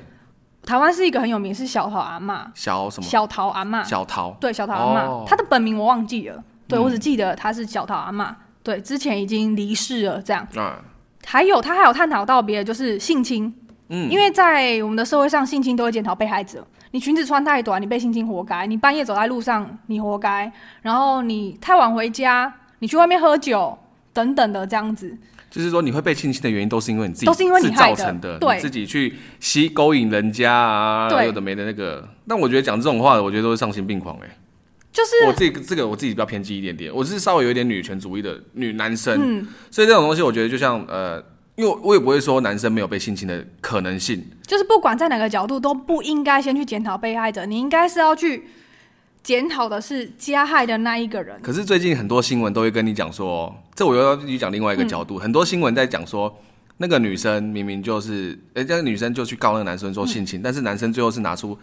[0.63, 2.45] 台湾是一个很有名，是小桃阿嬷。
[2.53, 3.07] 小什么？
[3.07, 3.83] 小桃阿嬷。
[3.83, 4.31] 小桃。
[4.39, 5.25] 对，小桃阿嬷。
[5.25, 8.33] 他的本名我忘记了，对，我只记得他是小桃阿嬷。
[8.61, 10.47] 对，之前已经离世了这样。
[10.55, 10.79] 啊，
[11.25, 13.51] 还有他还有探讨到别的，就是性侵。
[13.89, 16.65] 嗯，因为在我们的社会上，性侵都会检讨被害者。
[16.91, 23.77] 你裙子穿太短，你被性侵活该；你半夜走在路上，你活该；然后你太晚回家，你去外面喝酒
[24.11, 25.17] 等等的这样子。
[25.49, 32.07] 就是说，你会被性侵的原因都是因为你自己，都是因为你造成的，对，你自己去吸勾引人家啊，有的没的那个。
[32.27, 34.37] 但我觉得讲这种话的，我觉得都是丧心病狂哎、欸。
[34.91, 41.23] 就是我自己这个我自己比较偏激一点点，我是稍微有一点女权主义的女男生，嗯，所以这种东西我觉得就像呃。
[41.57, 48.43] 因为我也不会说男生没有被性侵的可能性，就是不管在哪个角度都不应该先去检讨被害者，你应该是要去
[49.27, 51.37] 检讨的是加害的那一个人。
[51.41, 56.33] 可是最近很多新闻都会跟你讲说，这我又要去讲另外一个角度，嗯、很多新闻在讲说
[56.77, 61.59] 那个女生明明就是，哎、欸，这个女生就去告那个男生说性侵，嗯、但是男生最后是拿出。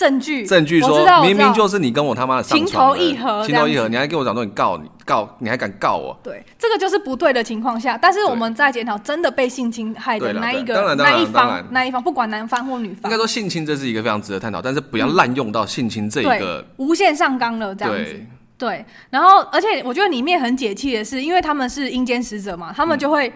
[0.00, 6.18] 证据，证据说明明就是你跟我他妈的情投意合，情投意合，你还跟我讲说你告你告你还敢告我？
[6.22, 18.18] 对，这个就是不对的情况下，但是我们在检讨真的被性侵害的那一个那一方那一方，不管男方或女方，应该说性侵这是一个非常值得探讨，但是不要滥用到性侵这一个无限上纲了这样子。
[18.56, 23.30] 对，然后而且我觉得里面很解气的是，因为他们是阴间使者嘛，他们就会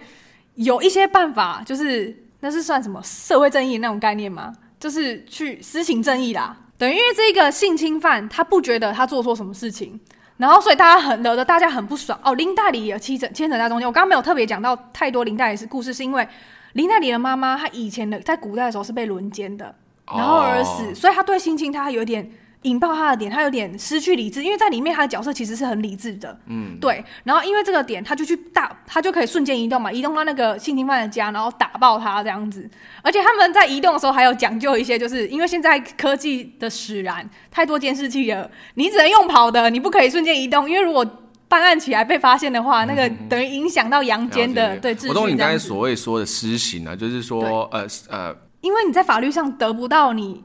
[0.55, 2.99] 有一些办法，就是那是算什么？
[3.03, 4.51] 社会正义那种概念吗？
[4.79, 9.99] 就是去施行正义啦，等于因为这个性侵犯，他不觉得他做错什么事情，
[10.37, 12.35] 然后所以大家很惹得大家很不爽哦。
[12.35, 16.29] 林黛里也牵扯牵扯在中间，我刚刚没有特别讲到太多林黛里是故事，是因为
[16.75, 19.75] 林黛里的妈妈她以前的在古代的时候是被轮奸的，
[20.07, 22.31] 然后而死，哦、所以她对性侵她有点。
[22.65, 27.05] 引爆他的点，他有点失去理智，因为在里面他的角色其实是很理智的，嗯，对。
[27.23, 32.69] 然后因为这个点，他就去大，他就可以瞬间移动嘛，移动到那个性侵犯的家，然后打爆他这样子。
[33.03, 41.07] 而且他们在移动的时候还有讲究一些，就是因为现在科技的使然，太多监视器了，你只能用跑的，你不可以瞬间移动，因为如果
[41.47, 45.09] 办案起来被发现的话，嗯、那个等于影响到阳间的对秩序。
[45.09, 50.43] 我懂你刚才所谓说的施行啊，就是说对呃呃，因为你在法律上得不到你。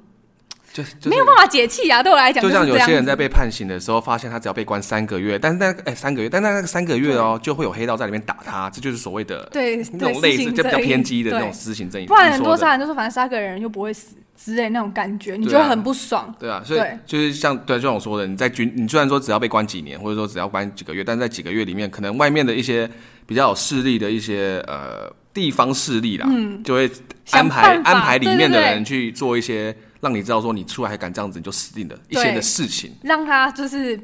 [0.84, 2.02] 就，是没有办法解气啊！
[2.02, 12.06] 对我来讲，就像有些人在被判刑的时候，发现他只要被关三个月，但是那哎、欸、三个月，但那那个三个月哦，就会有黑道在里面打他，这就是所谓的对那种类似就比较偏激的那种私刑正义。
[12.06, 16.34] 不然很多杀人都说反正杀个人又不会死之类那种感觉，你就会很不爽。
[16.40, 22.90] 对啊，所以就是像对就像我说的，你在军，你虽然说只要被关几年，或者说只要关几个月，但在几个月里面，可能外面的一些
[23.26, 26.92] 比较有势力的一些呃地方势力啦，嗯，就会
[27.32, 29.74] 安排安排里面的人去做一些。
[30.02, 31.96] 让你知道说你出来还敢这样子，你就死定了。
[32.08, 34.00] 一些的事情，让他就是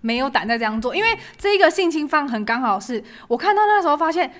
[0.00, 4.32] 没有胆再这样做，因为这一个性侵犯很刚好是我看到那时候发现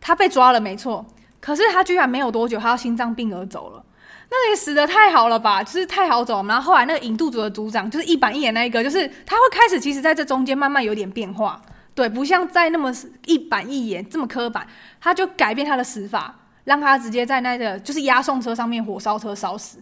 [0.00, 1.04] 他被抓了，没错，
[1.40, 3.84] 可是他居然没有多久，他要心脏病而走了。
[4.30, 6.46] 那也死的太好了吧， 就是太好走。
[6.46, 11.60] 然后后来那个引渡组的组长就是一板一眼那一个，就是他会开始其实在这中间慢慢有点变化，
[11.94, 12.92] 对，不像在那么
[13.26, 14.66] 一板一眼这么刻板，
[15.00, 19.78] 他就改变他的死法，让他直接在那个就是押送车上面火烧车烧死。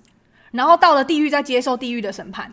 [0.51, 2.53] 然后到了地狱，再接受地狱的审判，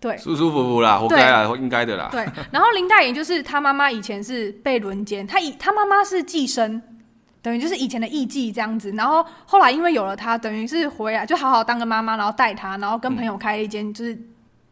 [0.00, 2.08] 对，舒舒服服啦，活该啦，应该的啦。
[2.12, 6.80] 对，然后林大爷就是他妈妈以前是被轮奸，他以他妈妈是寄生，
[7.42, 8.92] 等于就是以前的艺妓这样子。
[8.92, 14.16] 然后后来因为有了他，等于是回来就好好当个妈妈，然后带他，然后跟朋友开了一间就是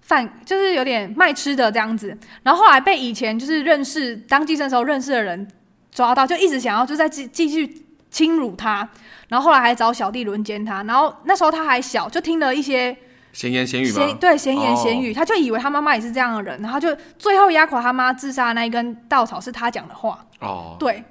[0.09, 2.17] 饭，嗯、就是有点卖吃的这样子。
[2.43, 5.47] 然后后来被以前就是认识当寄生的时候认识的人
[5.93, 8.89] 抓到，就一直想要就在继继续侵辱他。
[9.29, 12.97] 然后后来还找小弟轮奸他，然后那时候他还小，就听了一些
[13.35, 14.17] 闲言闲语吗？
[14.19, 15.17] 对，闲言闲语，oh.
[15.17, 20.25] 他就以为他妈妈也是这样的人，然后就最后压垮他妈自杀的那一根稻草是他讲的话。
[20.41, 20.79] 哦，oh.
[20.79, 21.05] 对，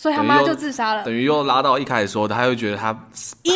[0.00, 1.04] 所以他妈就自杀了。
[1.04, 2.86] 等于又拉到一开始说的，他又觉得他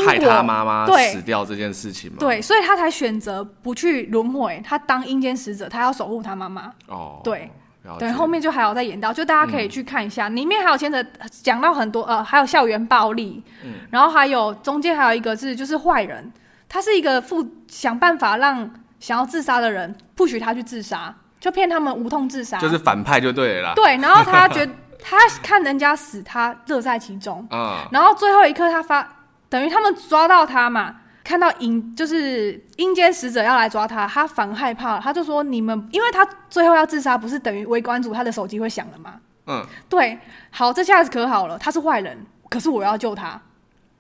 [0.07, 2.19] 害他妈妈死掉这件事情嘛？
[2.21, 6.67] 对，所以他才选择不去轮回，他当阴间使者，他要守护他妈妈。
[6.89, 7.25] 哦，oh.
[7.25, 7.51] 对。
[7.99, 11.03] 对，后面就还有在演到，就大家可以去看一下，嗯、里面还有牵扯
[11.43, 16.33] 讲到很多呃，还有校园暴力，嗯，然后还有中间还有一个是就是坏人，
[16.67, 23.73] 他是一个负想办法让想要自杀的人不许他去自杀，就骗他们无痛自杀，就是反派就对了啦。
[23.75, 24.73] 对，然后他觉得
[25.07, 29.07] 他看人家死，他乐在其中啊，然后最后一刻他发，
[29.51, 30.97] 等于他们抓到他嘛。
[31.23, 35.01] 看到阴就是阴间使者要来抓他，他反而害怕了。
[35.03, 39.15] 他就说：“你们，因为他最后要自杀，不是等于围观组他的手机会响了吗？”
[39.47, 40.19] 嗯，对。
[40.51, 43.41] 好，这下子可好了，他是坏人，可是我要救他。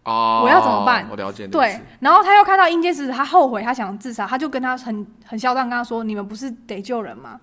[0.05, 1.07] 哦，我要怎么办？
[1.11, 1.49] 我了解。
[1.49, 7.41] 对，然后他又看到阴间使者，他后悔，他想自杀，他就跟他很很嚣张，跟他说：“你们不是得救人吗？”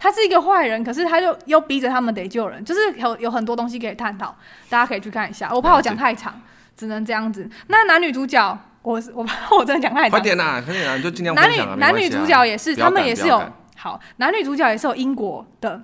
[0.00, 4.34] 他是一个坏人，可是他就又逼着他们得救人，就是有有很多东西可以探讨，
[4.70, 5.50] 大家可以去看一下。
[5.52, 6.40] 我怕我讲太长，
[6.74, 7.48] 只能这样子。
[7.66, 8.58] 那男女主角。
[8.82, 13.38] 我我怕 我真的讲太长，快点呐，快点呐，就尽量男女男女主角也是，他们也是有
[13.76, 15.82] 好男女主角也是有因果的，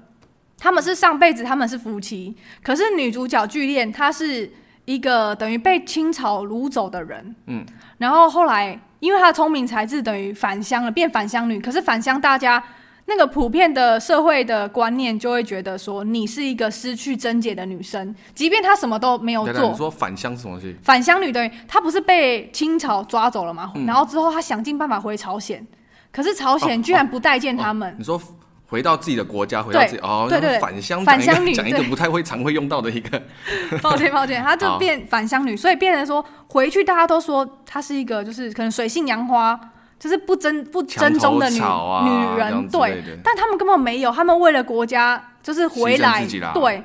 [0.56, 4.50] 他们是上辈子他们是夫妻，可是女主角巨恋她是
[4.86, 7.62] 一个等于被清朝掳走的人，嗯，
[7.98, 12.64] 然后后来因为她的聪明才智等于返乡了，变返乡女，可是返乡大家
[13.06, 19.70] 那个普遍的社会的观念就会觉得说你是一个失去贞洁的女生，即便她什么都没有做。
[19.70, 20.76] 你说返乡什么东西？
[20.82, 23.72] 返乡女等于她不是被清朝抓走了吗？
[23.76, 25.66] 嗯、然后之后她想尽办法回朝鲜，
[26.12, 27.88] 可是朝鲜居然不待见他们。
[27.90, 28.20] 哦哦、你说。
[28.68, 33.22] 回到自己的国家，回到自己哦，对对对，返乡返乡女讲一个不太会常会用到的一个，
[33.80, 39.56] 抱歉抱歉，她就 变返乡女，所以变成说回去大家都说她是一个就是可能水性杨花，
[39.98, 46.82] 就是不争不争中的女、啊、女人，对，但他们根本没有，他们为了国家就是回来，对。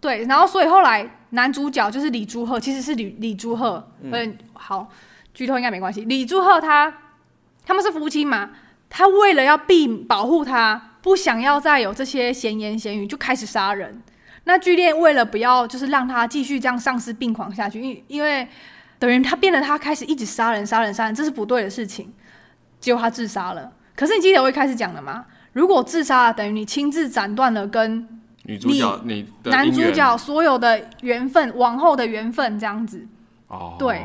[0.00, 4.86] 对，然后所以后来男主角就是李朱赫，其实是李李朱赫，嗯，好，
[5.32, 6.92] 剧透应该没关系，李朱赫他
[7.64, 8.50] 他们是夫妻嘛。
[8.90, 14.02] 他为了要避保护他，不想要再有这些闲言闲语，就开始杀人。
[14.44, 18.46] 那剧烈为了不要就是让他继续这样丧失病狂下去，因因为
[19.04, 22.10] 等于他变得他开始一直杀人、杀人、杀人，这是不对的事情。
[22.80, 23.70] 结果他自杀了。
[23.94, 25.26] 可是你记得我一开始讲的吗？
[25.52, 28.08] 如果自杀了，等于你亲自斩断了跟
[28.44, 33.06] 女主角、你男主角所有的缘分，往后的缘分这样子。
[33.48, 34.02] 哦，对，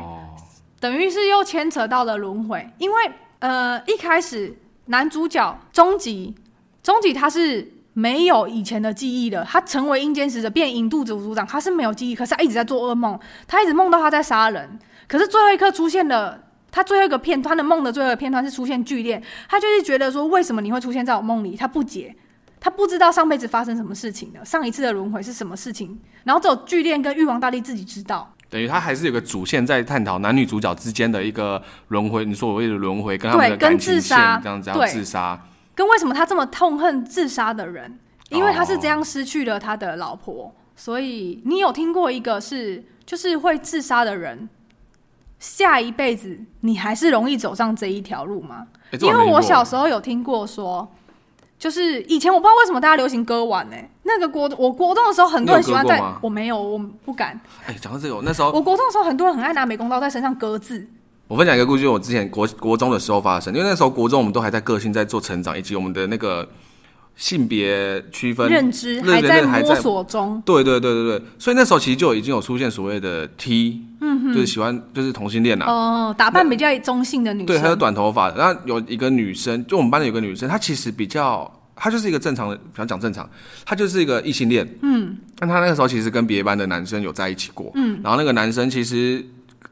[0.78, 4.54] 等于是又牵扯到了轮回，因为呃一开始。
[4.86, 6.34] 男主角终极，
[6.82, 9.44] 终极他是没有以前的记忆的。
[9.44, 14.76] 他成为阴间使者，变银肚子组长，他是没有记忆，可是他一直在做噩梦，他一直梦到他在杀人。
[15.10, 21.56] 可是最后一刻出现了，他最后一个片段的梦的最后一个片段是出现剧烈，他就是觉得说，为什么你会出现在我梦里？
[21.56, 22.14] 他不解，
[22.60, 28.32] 他不知道上辈子发生什么事情的，上一次的轮回是什么事情，然后只有剧恋跟玉皇大帝自己知道。
[28.48, 35.40] 等于他还是有个主线在探讨男女主角之间的一个轮回，你说所谓的轮回跟他们的感情线这样子，要自杀，
[35.74, 44.48] 跟为什么他这么痛恨自杀的人，因为他是这样失去了他的老婆，哦、所以你有听过一个是就是会自杀的人，
[45.40, 48.68] 下一辈子你还是容易走上这一条路吗？
[49.00, 50.88] 因为我小时候有听过说。
[51.58, 53.76] 就是以前我不知道为什么大家流行割腕呢？
[54.04, 57.38] 那个国我国中的时候很多人喜欢在，我没有，我不敢。
[57.66, 60.88] 哎，讲到这个，我那时候我国中的时候很多人很爱拿美工刀在身上割字。
[61.28, 66.48] 我分享一个故事，我之前国国中的时候发生，因为那时候国中我们都还在个性在做成长，以及我们的那个
[67.20, 70.42] 性别区分认知还在摸索中。
[70.46, 75.66] 对对对对对，所以那时候其实就已经有出现所谓的 T，嗯哼，就是喜欢就是同性恋呐。
[75.66, 78.34] 哦，打扮比较中性的女生，对，还有短头发。
[78.34, 81.48] 然后有一个女生，就我们班的有个女生，她其实比较。
[81.82, 83.26] 她就是一个正常的，比方讲正常，
[83.64, 84.68] 她就是一个异性恋。
[84.82, 87.70] 嗯，但她那个时候其实跟别班的男生有在一起过。
[87.74, 89.24] 嗯，然后那个男生其实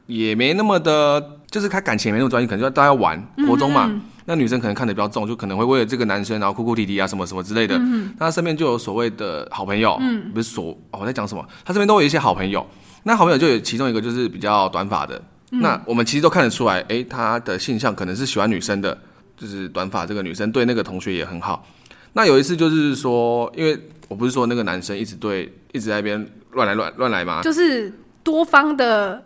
[0.07, 3.85] 也没那么的，就是他感情也没那么专一，可能就大家玩国中嘛。
[3.87, 7.75] 嗯、那女生可能看得比较重，就可能会为了这个男生然后哭哭啼啼啊什么什么之类的。
[7.79, 9.97] 嗯，他身边就有所谓的好朋友。
[9.99, 11.43] 嗯，不是所、哦、我在讲什么？
[11.65, 12.63] 他身边都有一些好朋友。
[13.01, 15.19] 那好朋友就有其中一个就是比较短发的。
[15.51, 18.95] 嗯、那我们其实都看得出来，哎，他的性向可能是喜欢女生的，
[19.35, 21.65] 就是短发这个女生对那个同学也很好。
[22.13, 23.75] 那有一次就是说，因为
[24.09, 27.41] 我不是说那个男生一直对一直在那边乱来乱乱来吗？
[27.41, 27.91] 就是
[28.23, 29.23] 多方的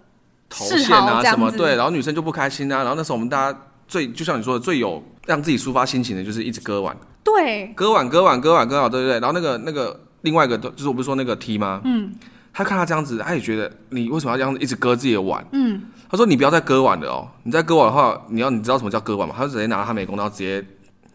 [0.48, 2.78] 头线啊什么对，然后女生就不开心啊。
[2.78, 6.96] 然后那时候我们大家最就像你说的最有让自己抒发心情的，就是一直割腕。
[7.24, 9.20] 对，割腕割腕割腕割腕，对对对。
[9.20, 11.82] 然后那个那个另外一个就是我不是说那个 T 吗？
[11.84, 12.14] 嗯，
[12.54, 15.46] 他看他这样子，他也觉得你为什么要这样子一直割自己的腕？
[15.52, 19.34] 嗯，他说你不要再割腕了哦，你再割腕的话，你要你知道什么叫割腕吗？
[19.38, 20.66] 他就直接拿他美工刀直接。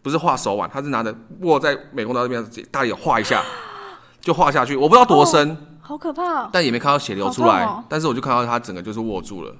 [0.00, 3.42] 不是画手腕，他是拿着握在美工刀这边，大力画一下，
[4.20, 4.74] 就画下去。
[4.76, 7.64] 我不知道多深，哦、好可怕，但也没看到血流出来。
[7.64, 9.54] 哦、但是我就看到他整个就是握住了，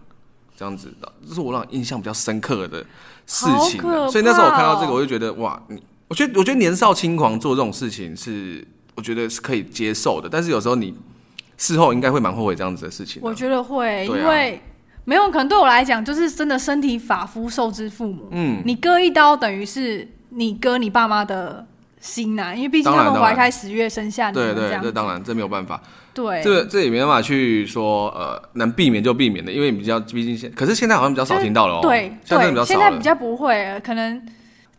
[0.59, 2.85] 这样子的，这是我让印象比较深刻的
[3.27, 3.81] 事情。
[3.83, 8.66] 哦、所以那时候我看到这个，我就觉得哇，你，我觉得我觉得年少轻狂做这种事情是，
[8.97, 10.29] 我觉得是可以接受的。
[10.29, 10.92] 但是有时候你
[11.57, 13.23] 事后应该会蛮后悔这样子的事情。
[13.23, 14.61] 我觉得会，啊、因为
[15.05, 18.29] 没有可能对我来讲，就是真的身体发肤受之父母。
[18.33, 20.09] 嗯，你割一刀等于是。
[20.31, 21.66] 你割你爸妈的
[22.03, 25.83] 心呐、啊，因为毕竟他们怀胎十月生下你，对对，这当然这没有办法。
[26.19, 31.79] 对，这个这也没办法去说，呃，能避免就避免的，因为你比较毕竟现，可是现在好像比较少听到了哦。
[31.81, 34.21] 对对，现在，现在比较不会，可能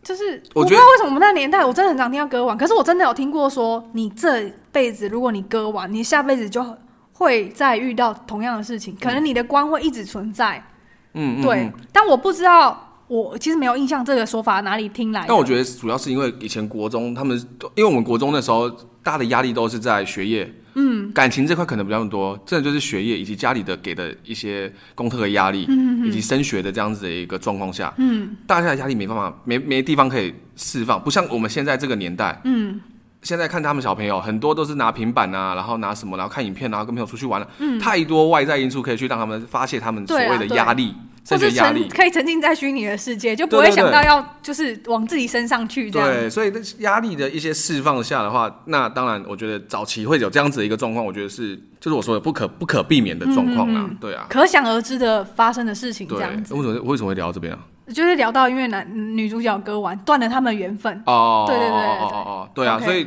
[0.02, 6.62] 就是我，我不知道为什么我们那年代，我真的很常听到割腕，可是我真的有听过说，你这辈子如果你割腕，你下辈子就
[7.12, 10.62] 会再遇到同样的事情，可能你的光会一直存在。
[11.14, 12.86] 嗯，对，嗯、但我不知道。
[13.10, 17.36] 我其实没有印象这个说法哪里听来的，但我觉得主要是因为以前国中他们，
[17.74, 18.70] 因为我们国中那时候
[19.02, 32.80] 大的压力都是在学业，嗯，感情这块可能比较多，真的就是学业以及家里的给的一些功课的压力，嗯，以及升学的这样子的一个状况下，嗯，大家的压力没办法，没没地方可以释放，不像我们现在这个年代，嗯，
[33.22, 40.94] 现在看他们小朋友很多都是拿平板啊，然后拿什么，然后看影片，然后跟朋友出去玩了，嗯，太多外在因素可以去让他们发泄他们所谓的压力。
[41.28, 46.08] 或是沉可以沉浸在虚拟的世界，就不会想到要就是往自己身上去这样。
[46.08, 53.88] 对，所以压力的一些释放下的话，那当然我觉得早期会有这样子的一个状况，我觉得是就是我说的不可不可避免的状况啦。
[54.00, 56.54] 对啊，可想而知的发生的事情这样子。
[56.54, 57.58] 为什么为什么会聊到这边啊？
[57.94, 61.02] 就是聊到因为男女主角割腕断了他们的缘分。
[61.06, 63.06] 哦，对对对哦哦，对啊，所以。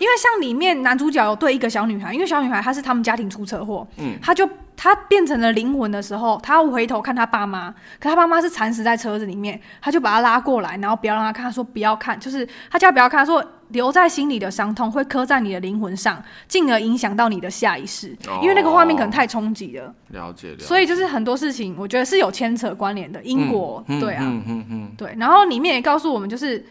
[0.00, 7.70] 因为像里面男主角有对一个小女孩，因为小女孩她是他们家庭出车祸，嗯，她就她变成了灵魂的时候，她要回头看他爸妈，
[8.00, 19.94] 可他爸妈是惨死在车子里面，他就把她拉过来，然后不要让她看，他说不要看，就是她叫他不要看，她说留在心里的伤痛会刻在你的灵魂上，进而影响到你的下一世，因为那个画面可能太冲击了。
[20.08, 20.64] 了解，了解。
[20.64, 25.14] 所以就是很多事情，我觉得是有牵扯关联的因果，嗯、对啊，嗯嗯嗯，对。
[25.18, 26.64] 然后里面也告诉我们，就是。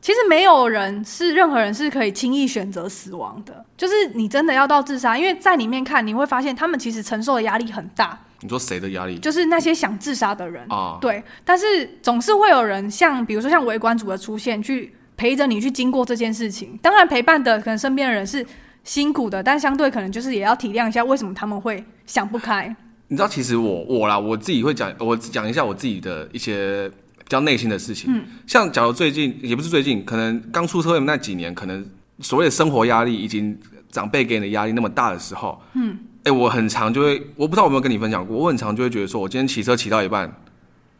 [0.00, 8.16] 其实没有人是任何人是可以轻易选择死亡的，就是你真的要到自杀，因为在里面看你会发现他们其实承受的压力很大。
[8.40, 9.18] 你说谁的压力？
[9.18, 10.98] 就是那些想自杀的人啊。
[11.00, 16.78] 对，但是总是会有人像比如说像围观组的出现，去陪着你去经过这件事情。
[16.80, 18.46] 当然陪伴的可能身边的人是
[18.84, 22.76] 辛苦的，但相对可能就是也要体谅一下为什么他们会想不开。
[23.08, 26.88] 你知道，其实我我啦，我自己会讲，我讲一下我自己的一些。
[27.26, 31.84] 比较内心的事情，嗯，像假如最近也不是最近，可能刚出社会那几年，可能
[32.20, 33.56] 所谓的生活压力以及
[33.90, 40.32] 长辈给你的压力那么大的时候，嗯，哎、欸，我很常就会，我不知道有没有跟你分享过，我很常就会觉得说，我今天骑车骑到一半，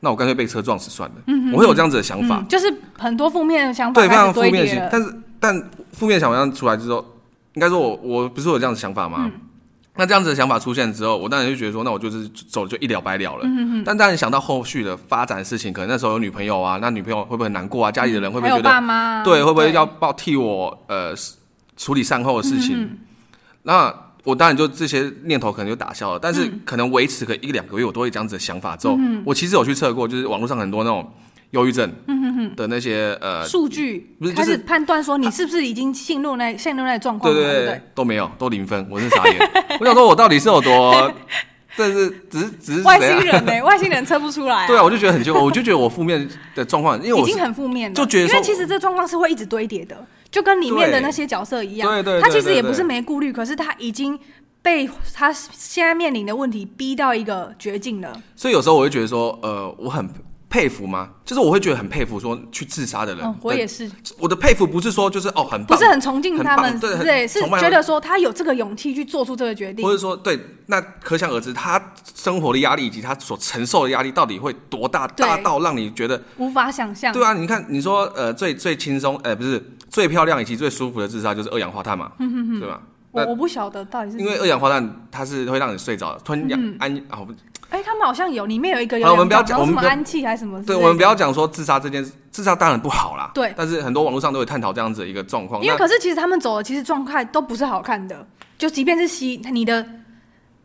[0.01, 7.05] 那我干脆被车撞死算了，嗯，我会有这样子的想法，嗯、就是很多负面的想法，对，非常负面的，但是但负面想法出来之后，
[7.55, 9.31] 应该说我我不是有这样的想法吗？
[9.33, 9.41] 嗯
[9.97, 13.43] 那这样子的想法出现之后，我当然就觉得说，那我就是走就一了百了了。
[13.45, 13.85] 嗯嗯。
[13.85, 17.91] 但当然想到后续的发展事情，可能那时候有女朋友啊，那女朋友会不会很难过啊？
[17.91, 18.63] 家里的人会不会觉得？
[18.63, 19.23] 爸妈。
[19.25, 21.15] 对，会不会要报替我呃
[21.77, 22.83] 处理善后的事情？
[22.83, 22.99] 嗯、
[23.63, 23.95] 那
[24.25, 26.19] 我当然就这些念头可能就打消了。
[26.19, 31.11] 但是可能维持个一两个月，我都会这样子的想法之后，嗯、我其实有去测过，就是网络上很多那种。
[31.51, 31.93] 忧郁症
[32.57, 39.39] 的那些呃数据，不是开始判断说你是不是已经陷入那陷入那状况，对对对，都没有，都零分，我是傻眼。
[39.81, 41.13] 我想说，我到底是有多，
[41.77, 43.63] 但是只是只是外星人呢？
[43.63, 44.67] 外星人测不出来。
[44.69, 49.97] 对啊，我就觉得很奇怪，我就觉得我负面的状况，因为我已经很负面了，就觉得因为其实这状况是会一直堆叠的，
[50.31, 54.19] 就跟里面的那些角色一样，对对，他其实也不是没顾虑，可是他已经
[54.63, 58.21] 被他现在面临的问题逼到一个绝境了。
[58.35, 60.09] 所以有时候我会觉得说，呃，我很。
[60.49, 61.11] 佩服吗？
[61.25, 63.35] 就是我会觉得很佩服，说去自杀的人。
[63.43, 63.91] 我也是。
[64.19, 69.85] 我的佩服不是说就是哦很不是很崇敬他们，对对，是觉得说他有这个勇气去做出这个决定。
[69.85, 77.13] 或者说，对，那可想而知，他生活的压力以及他所承受的压力到底会多大，大到让你觉得无法想象。
[77.13, 82.81] 对啊，你看，你说呃最最轻松，呃不是最漂亮以及最舒服的自杀就是二氧化碳嘛，对吧？
[83.11, 87.35] 我我不晓得到底是因为二氧化碳它是会让你睡着，吞氧安啊不。
[87.69, 90.63] 哎、欸，他们好像有，里面有一个有，我们不要讲，我们什么氨气还是什么？
[90.65, 93.31] 对，我们不要讲说自杀这件事，自杀当然不好啦。
[93.35, 95.63] 对，但是很多网络上都有探讨这样子的一个状况。
[95.63, 98.25] 因为可是其实他们走的其实状态都不是好看的，
[98.57, 99.85] 就即便是吸你的，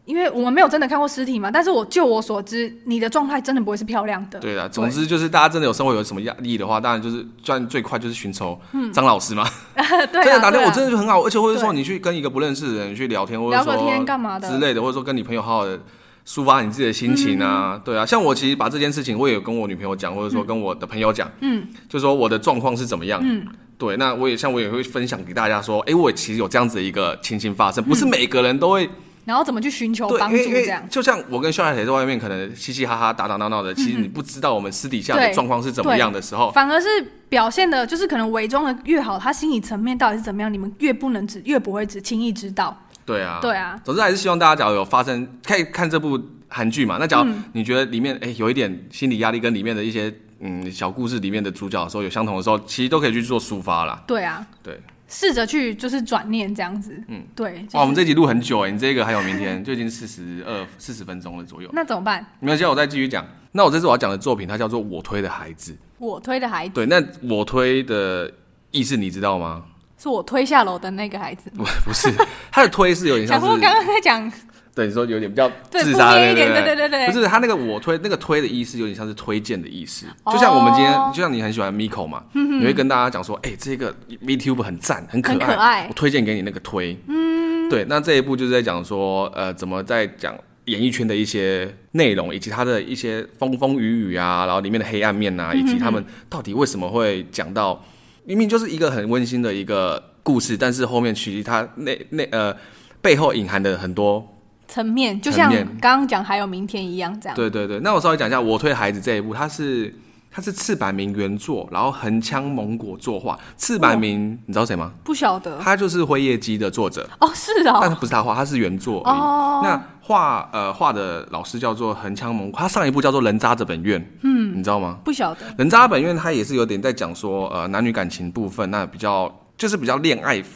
[0.05, 4.39] 因为我们没有真的看过尸体嘛，但是我就我所知，你的状态真的不会是漂亮的。
[4.39, 8.57] 对的，总之就是大家真的有生活有什么压力的话，当然就是赚最快就是寻求
[8.93, 9.43] 张老师嘛。
[9.73, 15.79] 嗯、 对、啊，真的哪天我真的就很好，而且或者说你去跟一个不认识的人去聊天，或者说聊个天干嘛的之类的，或者说跟你朋友好好的。
[16.25, 23.45] 抒发你自己的心情啊，嗯、对啊，像我其实把这件事情，我也有跟我女朋友讲，或者说跟我的朋友讲，嗯，就说我的状况是怎么样，嗯，
[23.77, 28.89] 对，那我也像我也会分享给大家说，哎、欸，我其实有这样子的一个情形发生，不是每个人都会，
[29.25, 36.87] 然后怎么去寻求帮助这样，就像我跟肖海铁在外面可能嘻嘻哈哈打打闹闹的，其实你不知道我们私底下的状况是怎么样的时候，反而是
[37.29, 42.77] 表现的，就是可能伪装的越好，他心理层面到底是怎么样，你们越不能知，越不会只轻易知道。
[43.11, 46.97] 对啊，对啊，总之还是希望大家，假如有发生，可以看这部韩剧嘛。
[46.99, 54.03] 那假如你觉得里面哎、欸、有一点心理压力，跟里面的一些嗯小故事里面的主角的时候有相同的时候，其实都可以去做抒发啦。
[54.07, 57.01] 对啊，对，试着去就是转念这样子。
[57.07, 57.61] 嗯，对。
[57.63, 61.69] 就是、哇，我们这集录很久哎，你这个还有明天 就已经四十二四十分钟了左右。
[61.73, 62.25] 那怎么办？
[62.39, 63.25] 没关系，我再继续讲。
[63.51, 65.73] 那我这次我要讲的作品，它叫做《我推的孩子》。
[65.97, 66.73] 我推的孩子。
[66.73, 68.31] 对，那我推的
[68.71, 69.63] 意思你知道吗？
[70.01, 72.11] 是我推下楼的那个孩子，不 不是，
[72.51, 73.45] 他的推是有点像是。
[73.45, 74.31] 我刚刚在讲，
[74.73, 83.93] 对你说有点比较自杀的，一点，对对对对，不是他那个我推那个推的意思有点像是推荐的意思，就像我们今天，就像你很喜欢 Miko 嘛，你会跟大家讲说，哎，这个
[84.25, 90.33] VTuber 很赞，很可爱，我推荐给你那个推，嗯，对，那这一部就是在讲说，呃，怎么在讲
[90.65, 97.79] 演艺圈的一些内容，以及他的一些风风雨雨啊，然后里面的黑暗面啊，以及他们到底为什么会讲到。
[98.23, 102.55] 明明就是一个很温馨的一个故事，但是后面其实它那那呃
[103.01, 104.27] 背后隐含的很多
[104.67, 107.35] 层面，就像刚刚讲还有明天一样这样。
[107.35, 109.93] 对对对，那我稍微讲一下我推孩子这一部，它是。
[110.33, 113.37] 他是赤坂明原作，然后横枪蒙果作画。
[113.57, 114.93] 赤坂明，你知道谁吗？
[115.03, 115.59] 不晓得。
[115.59, 117.05] 他就是《辉夜姬》的作者。
[117.19, 117.79] 哦，是哦。
[117.81, 119.01] 但是不是他画，他是原作。
[119.01, 119.59] 哦。
[119.61, 123.99] 那画呃画的老师叫做横枪蒙果，他上一部叫做《人渣的本愿》。
[124.23, 124.57] 嗯。
[124.57, 124.99] 你知道吗？
[125.03, 125.41] 不晓得。
[125.57, 130.41] 人渣本愿他也是有点在讲说呃男女感情部分，那比较就是比较恋爱。
[130.41, 130.47] 知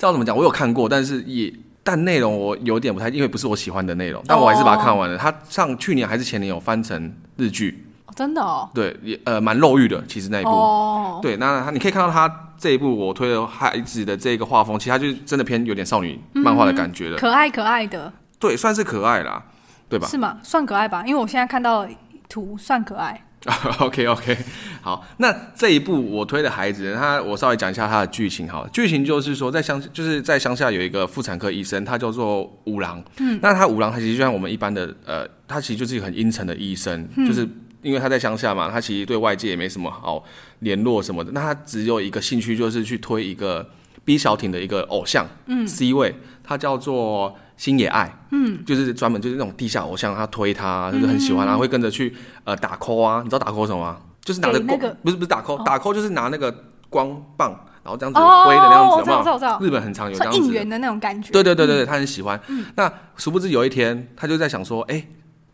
[0.00, 0.36] 道怎么讲？
[0.36, 1.52] 我有看过，但是也
[1.84, 4.20] 但内容我有点不太，因为不是我喜欢的内容。
[4.26, 5.16] 但我还是把它看完了。
[5.16, 7.86] 他上去年还是前年有翻成日剧。
[8.14, 19.42] 真的哦，对，也呃蛮肉欲的，其实那一部，哦、对，那他你可以看到他这一部我推的孩子的这个画风，其实他就真的偏有点少女漫画的感觉的，可爱可爱的，对，算是可爱啦，
[19.88, 20.06] 对吧？
[20.06, 20.38] 是吗？
[20.42, 21.86] 算可爱吧，因为我现在看到
[22.28, 23.26] 图算可爱。
[23.80, 24.36] OK OK，
[24.82, 37.48] 好，那这一部我推的孩子，他我稍微讲一下他的剧情好了，剧情就是说在乡就是在乡下有一个妇产科医生，他叫做五郎，嗯，那他五郎他其实就像我们一般的呃，他其实就是一个很阴沉的医生，嗯、就是。
[37.82, 40.22] 因为他在乡下嘛，他其实对外界也没什么好
[40.60, 41.32] 联络什么的。
[41.32, 43.66] 那他只有一个兴趣，就是去推一个
[44.04, 46.14] B 小艇的一个偶像，嗯，C 位，
[46.44, 52.14] 他叫做星野爱，嗯，就是专门就是那种地下偶像，他推他就是很喜欢，然后会跟着去
[52.44, 53.98] 呃打 call 啊，你知道打 call 什么吗？
[54.22, 56.54] 就是拿着光，不是不是打 call，打 call 就是拿那个
[56.90, 57.50] 光棒，
[57.82, 59.58] 然后这样子挥的那样子，有没有？
[59.60, 61.32] 日本很常有这样子应援的那种感觉。
[61.32, 62.38] 对对对对对，他很喜欢。
[62.76, 65.06] 那殊不知有一天，他就在想说，哎，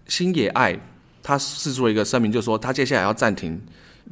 [0.06, 0.76] 星野爱。
[1.26, 3.60] 他释出了一个声明，就是说他接下来要暂停，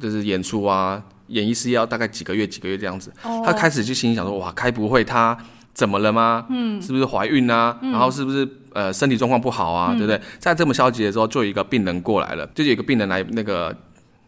[0.01, 3.09] 就是演出啊，演艺事业要大概几个月，几个月这样子。
[3.23, 3.45] Oh.
[3.45, 5.37] 他开始就心里想说，哇，该不会他
[5.73, 6.45] 怎么了吗？
[6.49, 7.79] 嗯，是不是怀孕啊？
[7.81, 9.93] 嗯、然后是不是呃身体状况不好啊？
[9.93, 10.21] 嗯、对不对？
[10.39, 13.73] 在这么消极的时候，就有一个病人过来了，就有一个病人来那个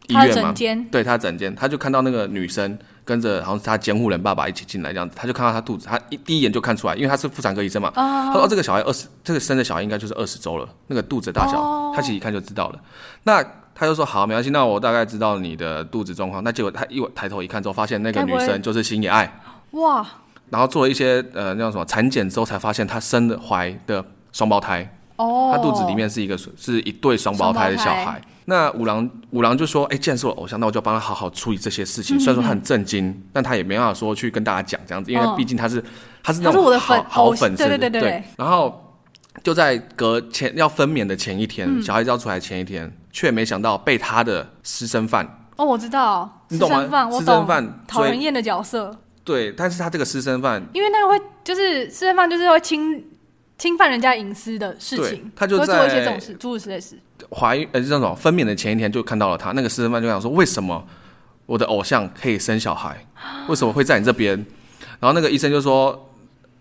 [0.07, 0.53] 医院嘛，
[0.89, 2.79] 对他诊间，他就看到那个女生。
[3.07, 7.89] 跟着好像是他监护人爸爸一起进来这样子，他就看到他肚子，他一第一眼就看出来，因为他是妇产科医生嘛。
[7.95, 12.79] 他说这个小孩二十，这个生的小孩应该就是二十周了，那个肚子大小，他其实一看就知道了。
[13.23, 13.41] 那
[13.73, 16.43] 他就说好，没关系，那我大概知道你的肚子状况。
[16.43, 19.41] 那结果他一抬头一看之后，发现那个女生就是星野爱。
[19.71, 20.05] 哇！
[20.49, 24.96] 然后做了一些呃那叫什么产检之后，才发现她生的怀的双胞胎。
[25.17, 25.51] 哦。
[25.53, 28.21] 他肚子里面是一个是一对双胞胎的小孩。
[28.45, 32.15] 那五郎五郎就说：“哎、欸，既然是我偶像，那我就帮他好好处理这些事情。
[32.15, 35.83] 嗯、哼虽然说他很震惊，但他也没办法说去跟大家讲这样子，因为毕竟他是、哦、
[36.23, 38.23] 他是那种我的粉好粉丝，对对对。
[38.37, 38.95] 然后
[39.43, 47.11] 就在隔前要分娩的前一天，嗯、小孩子要出来前一天，却没想到被他的私生饭哦，我知道，你懂吗？
[47.11, 53.05] 私生饭讨人厌的角色，对，但是他这个私生饭，因为那个会就是私生饭，就是会侵
[53.57, 56.99] 侵犯人家隐私的事情，他就在会做一些这种事，诸如此类事。”
[57.31, 60.85] 怀孕呃，这种分娩的前一天就看到了他，那个私生饭就想说，为什么
[61.45, 63.05] 我的偶像可以生小孩，
[63.47, 64.37] 为什么会在你这边？
[64.99, 66.11] 然后那个医生就说，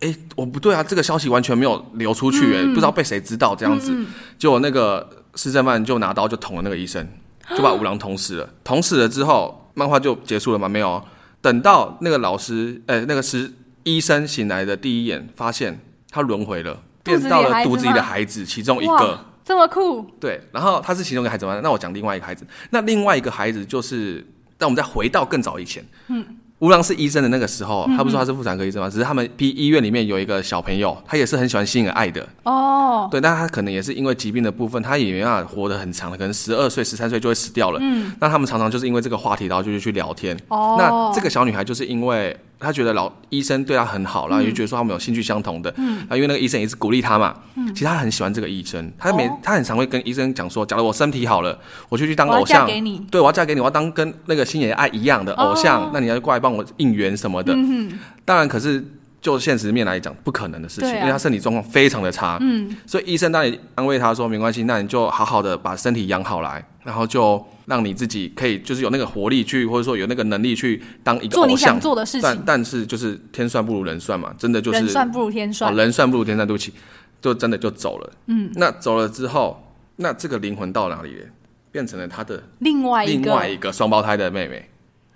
[0.00, 3.92] 哎，我不对啊，这个消息完全没有流出去，哎、嗯，不知道被谁知道这样子。
[3.94, 4.06] 嗯、
[4.38, 7.06] 结果那个私生饭就拿刀就捅了那个医生，
[7.50, 8.48] 就把五郎捅死了。
[8.64, 10.68] 捅死了之后，漫画就结束了吗？
[10.68, 11.02] 没有，
[11.40, 13.52] 等到那个老师，呃，那个是
[13.84, 15.80] 医生醒来的第一眼，发现
[16.10, 19.18] 他轮回了，变到了肚子里的孩子其中一个。
[19.46, 21.60] 这么酷，对，然后他是其中一个孩子吗？
[21.62, 24.16] 那我讲另外一个孩子，那另外一个孩子就是，
[24.58, 26.26] 让我们再回到更早以前，嗯。
[26.60, 28.88] 五郎是医生的那个时候，他不是说他是妇产科医生吗？
[28.88, 33.06] 只是他们 B 医院里面有一个小朋友，他也是很喜欢吸引爱的哦。
[33.10, 37.78] 对，但他可能也是因为疾病的部分，他也没办法活得很长的，可能十二岁、十三岁就会死掉了。
[37.82, 40.34] 嗯，那他们常常就是因为这个话题，然后就去聊天。
[40.48, 45.72] 哦，那这个小女孩就是因为她觉得老医生对他很好，然后就觉得说他们有兴趣相同的。
[45.76, 47.34] 嗯，因为那个医生也是鼓励他嘛。
[47.56, 52.66] 嗯，其实他很喜欢这个医生，他每他很常会跟医生讲说，假如我身体好了，我就去当偶像。
[53.10, 55.90] 对，我要嫁给你，我要当跟那个星野爱一样的偶像。
[55.92, 57.16] 那你要过来帮我应援。
[57.16, 58.84] 什么的，嗯、当然，可是
[59.20, 72.22] 就现实面来讲，不可能的事情，啊、因为他身体状况非常的差，嗯，所以医生当然安慰他说，没关系，那你就好好的把身体养好来，然后就让你自己可以就是有那个活力去，或者说有那个能力去当一个偶像，做你想做的事情。
[72.22, 76.72] 但但是就是天算不如人算嘛，真的就是人算不如天算，哦、人算不如天算，对不起，
[77.20, 79.60] 就真的就走了，嗯，那走了之后，
[79.96, 81.26] 那这个灵魂到哪里了？
[81.72, 84.66] 变成了他的另外另外一个双胞胎的妹妹。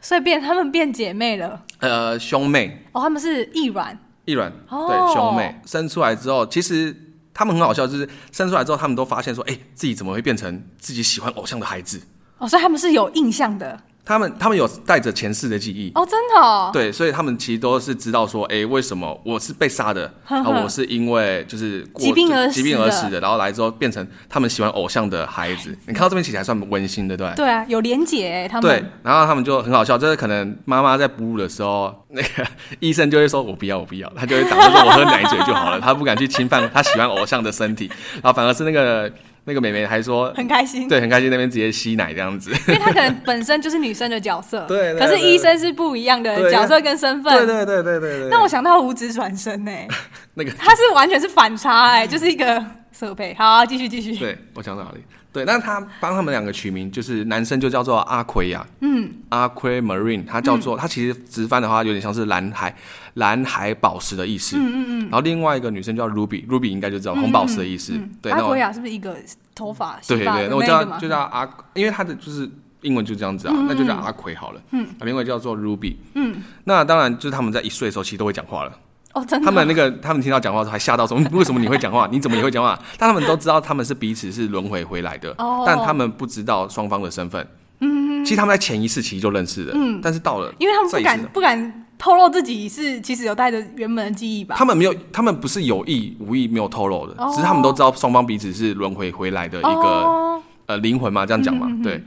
[0.00, 2.84] 所以变他们变姐妹了，呃，兄妹。
[2.92, 5.60] 哦，他们是异卵，异卵，对，兄妹。
[5.66, 6.96] 生出来之后，其实
[7.34, 12.00] 他们很好笑，就是生出来之后，他们都发现说，哎，自己怎么会变成自己喜欢偶像的孩子？
[12.38, 15.92] 哦，所以他们是有印象的，他们他们有带着前世的记忆。
[15.94, 25.76] 哦，真的哦，对，所以他们其实都是知道说，哎，为什么我是被杀的，然后我是因为就是疾病而疾病而死的，然后来之后变成他们喜欢偶像的孩子。
[25.86, 27.32] 你看到这边其实还算温馨的，对。
[27.36, 28.62] 对啊，有连结他们。
[28.62, 32.46] 对，然后他们就很好笑，就是可能妈妈在哺乳的时候， 那个
[32.80, 37.90] 医生就会说我不要我不要，他就会挡着说我喝奶嘴就好了，他不敢去侵犯他喜欢偶像的身体，
[38.22, 39.10] 然后反而是那个。
[39.50, 48.28] 那个妹妹还说 很开心，对，很开心那边直接吸奶这样子，因为她可能本身就是女生的角色， 对，可是医生是不一样的角色跟身份，对对对对对对。
[48.30, 49.72] 那我想到五指转身呢，
[50.34, 53.34] 那个他是完全是反差哎，就是一个设备。
[53.36, 54.14] 好，继续继续。
[54.16, 55.02] 对，我想到哪里？
[55.32, 62.74] 对，那他帮他们两个取名，就是男生就叫做阿奎亚，嗯，阿奎 Marine，他叫做他其实直翻的话有点像是蓝海。
[63.14, 67.92] 蓝海宝石的意思，嗯嗯嗯，然后另外一个女生叫 Ruby，Ruby 应该就知道红宝石的意思。
[68.22, 69.16] 对，阿奎亚是不是一个
[69.52, 69.98] 头发？
[70.06, 72.48] 对对对，那我叫就叫阿，因为他的就是
[72.82, 74.62] 英文就这样子啊，那就叫阿奎好了。
[74.70, 75.96] 嗯，另外叫做 Ruby。
[76.14, 78.72] 嗯，那当然就是他们在一岁的时候其实都会讲话了。
[79.14, 79.44] 哦，真的。
[79.44, 82.08] 他们那个他们听到讲话的时候还吓到说， 为什么你会讲话？
[82.10, 82.78] 你怎么也会讲话？
[82.98, 85.34] 但他们都知道他们是彼此是轮回回来的，
[85.66, 87.46] 但他们不知道双方的身份。
[87.80, 89.72] 嗯，其实他们在前一世其实就认识了。
[89.74, 91.86] 嗯，但是到了，因为他们不敢不敢。
[92.00, 94.54] 透露自己是其实有带着原本的记忆吧？
[94.56, 101.68] 他们没有，他们不是有意无意没有透露的，只是他们都知道双方彼此是轮回回来的一个呃灵魂嘛，这样讲嘛。
[101.82, 102.02] 对，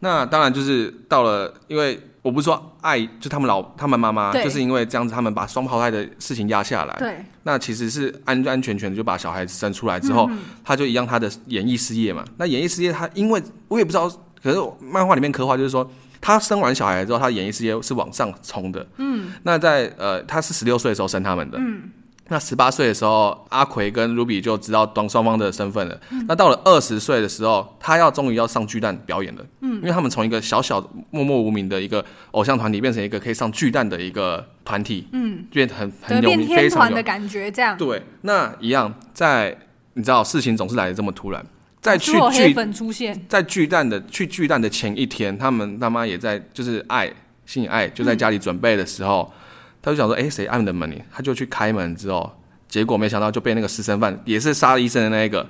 [0.00, 6.96] 那当然就是到了，因为我不是说爱，就他们老他们妈妈就是因为这样子，他们把双胞胎的事情压下来。
[6.98, 10.30] 对，那其实是安安全全的就把小孩子生出来之后，
[10.64, 12.24] 他就一样他的演艺事业嘛。
[12.38, 14.08] 那演艺事业他因为我也不知道，
[14.42, 15.90] 可是漫画里面刻画就是说。
[16.24, 18.86] 他生完小孩之后，他演艺事业是往上冲的。
[18.98, 21.58] 嗯，那在呃，他是十六岁的时候生他们的。
[21.58, 21.90] 嗯，
[22.32, 26.00] 那十八岁的时候，阿奎跟 Ruby 就知道当双方的身份了。
[26.08, 29.44] 嗯，那到了二十岁的时候，他要终于要上巨蛋表演了。
[29.60, 30.80] 嗯，因为他们从一个小小
[31.10, 35.06] 默默无名的一个偶像团体，变成一个可以上巨蛋的一个团体。
[35.12, 37.50] 嗯，变得很很有名，非常的感觉。
[37.50, 39.54] 这样对，那一样在
[39.92, 41.44] 你知道，事情总是来的这么突然。
[41.82, 47.12] 在去巨粉出现，在巨蛋的去巨蛋的前一天，他们他妈也在，就是爱
[47.44, 49.41] 心爱就在家里准备的时候，嗯、
[49.82, 51.04] 他就想说，哎、欸，谁按的门？
[51.12, 52.32] 他就去开门之后，
[52.68, 55.46] 结果没想到就被那个私生饭，也是杀了医生的那一个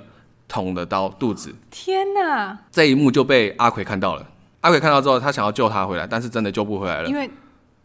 [0.47, 1.53] 捅了刀肚子。
[1.69, 2.57] 天哪！
[2.71, 4.27] 这一幕就被阿奎看到了。
[4.61, 7.07] 阿奎看到之后，他想要救他回来，但是真的救不回来了。
[7.07, 7.29] 因为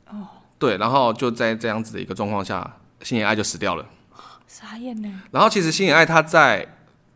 [0.09, 0.27] 哦，
[0.59, 3.85] 对，然后就在这样子的一个状况下，星野爱就死掉了。
[4.47, 5.23] 傻眼呢。
[5.31, 6.67] 然后其实星野爱他在。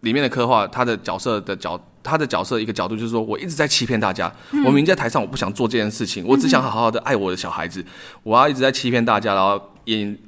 [0.02, 4.32] 里面的刻画，他的角色的角，他的角色一个角度就是说，我一直在欺骗大家。
[4.50, 7.80] 嗯、我明明在台上，我不想做这件事情，我只想好好的爱我的小孩子。
[7.80, 7.86] 嗯、
[8.24, 10.18] 我要一直在欺骗大家，然后演，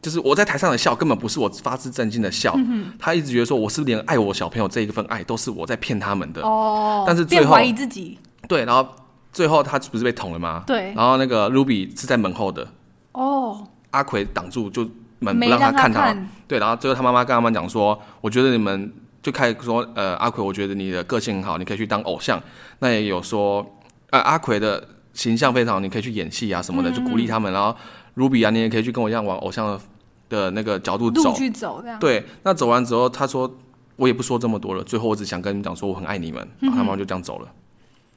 [0.00, 2.54] 就是我在台上的笑根本不是我发自真心的笑。
[2.56, 6.42] 嗯、他一直觉得说，我是连爱我小朋友这一份爱都是我在骗他们的。
[6.42, 7.04] 哦。
[7.06, 8.18] 但是最后怀疑自己。
[8.48, 8.86] 对，然后
[9.32, 10.64] 最后他不是被捅了吗？
[10.66, 10.92] 对。
[10.96, 12.66] 然后那个 Ruby 是在门后的。
[13.12, 13.66] 哦。
[13.92, 14.88] 阿奎挡住就
[15.20, 16.16] 门不让他看他。
[16.48, 18.92] 对，然后最后他妈妈跟他们讲说，我觉得你们。
[19.22, 22.42] 就开始说，呃，阿奎，我觉得你的个性很好，你可以去当偶像。
[22.80, 23.64] 那也有说，
[24.10, 27.52] 呃，阿奎的形象非常好，你可以去演戏啊什么的，嗯、就鼓励他们。
[27.52, 27.72] 然后
[28.16, 29.80] ，Ruby 啊，你也可以去跟我一样往偶像
[30.28, 31.32] 的那个角度走。
[31.34, 32.00] 去走这样。
[32.00, 33.48] 对，那走完之后，他说，
[33.94, 36.44] 我也不说这么多了，最后我只想跟你们讲说，我很爱你们。
[36.58, 37.48] 然后他妈妈就这样走了。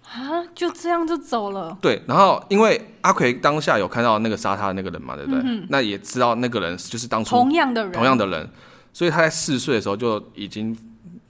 [0.10, 1.78] 啊，就这样就走了。
[1.80, 5.40] 对，然后因为阿奎当下有看到那个杀他的那个人嘛，对不对？
[5.46, 8.50] 嗯、那也知道那个人就是当初同样的人，同样的人，
[8.92, 10.76] 所以他在四岁的时候就已经。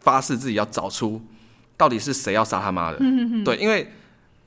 [0.05, 1.21] 发誓自己要找出
[1.75, 2.97] 到底是谁要杀他妈的。
[3.43, 3.91] 对，因为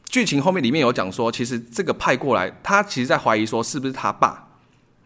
[0.08, 4.48] 剧情后面里面有讲说，其实这个派过来，他其实在怀疑说是不是他爸，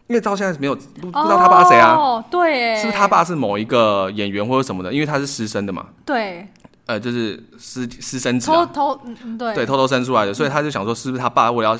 [0.07, 1.95] 因为到现在没有不不知道他爸是谁啊？
[1.95, 4.93] 哦，对，是不是他爸是某一个演员或者什么的？
[4.93, 5.87] 因为他是私生的嘛。
[6.05, 6.47] 对，
[6.85, 9.01] 呃，就是私私生子，偷偷
[9.37, 11.79] 对对偷偷生出来的，所以他就想说，是不是他爸为了要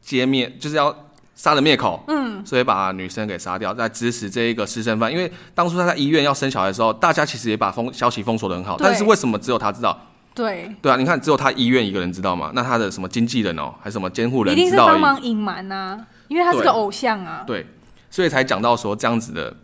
[0.00, 0.96] 揭灭，就是要。
[1.34, 5.10] 杀人灭口，嗯，所以把女生给杀掉，在指使这一个私生饭。
[5.10, 9.98] 因为当初他在医院要生小孩的时候，大家其实也把封消息封锁的很好，但是为什么只有他知道？
[10.34, 12.50] 对，对啊，你看只有他医院一个人知道嘛？
[12.54, 14.66] 那他的什么经纪人哦，还是什么监护人知道？
[14.66, 17.44] 一定是帮忙隐瞒啊，因为他是个偶像啊。
[17.46, 17.66] 对，对，
[18.10, 19.54] 所以才讲到说这样子的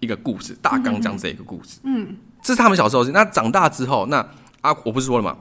[0.00, 1.80] 一个故事大纲，讲这一个故事。
[1.84, 3.04] 嗯，嗯，这是他们小时候。
[3.04, 4.26] 那长大之后，那
[4.62, 5.36] 啊，我不是说了吗？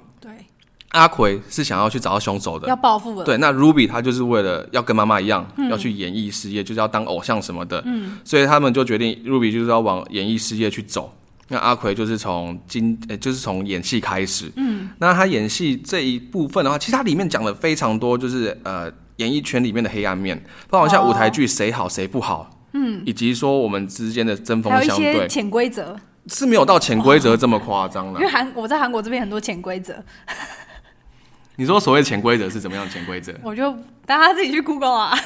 [0.95, 3.25] 阿奎是想要去找到凶手的，要报复的。
[3.25, 7.83] 对，那 Ruby 他就是为了要跟妈妈一样，嗯、要去演艺事业，就是要当偶像什么的。
[7.85, 11.13] 嗯，所以他们就决定 Ruby 就是要往演艺事业去走。
[11.49, 14.51] 那阿奎就是从今，呃，就是从演戏开始。
[14.55, 25.95] 嗯，那他演戏这一部分的话，其实他里面讲了非常多，就是呃，演艺圈里面的黑暗面，包括像舞台剧谁好谁不好，嗯，以及说我们之间的针锋相对，潜规则
[26.27, 28.19] 是没有到潜规则这么夸张了。
[28.19, 29.93] 因为韩我在韩国这边很多潜规则。
[31.57, 33.33] 你说所谓潜规则是怎么样潜规则？
[33.43, 33.71] 我就
[34.05, 35.17] 大家自己去 Google 啊，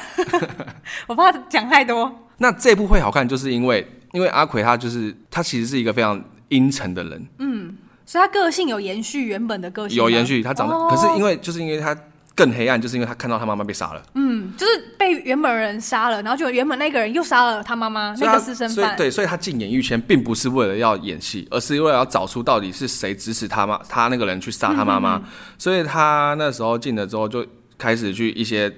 [1.08, 2.28] 我怕讲太多。
[2.38, 7.76] 那这部会好看，就是因为因为阿奎他就是他其实是一个非常阴沉的人，嗯，
[8.06, 11.96] 所以他个性有延续原本的个性，有延续，他长得、哦、可是因为就是因为他。
[12.34, 14.02] 更黑暗，就是因为他看到他妈妈被杀了。
[14.14, 18.96] 嗯，就是被原本人杀了，然后就原本那个人又杀了他妈妈那个私生饭。
[18.96, 25.16] 对，所以他进演艺圈并不是为了要演戏，而是为了要找出到底是谁指使他妈他那个人去杀他妈妈。
[25.16, 25.28] 嗯嗯嗯，
[25.58, 27.44] 所以他那时候进了之后，就
[27.76, 28.72] 开始去一些，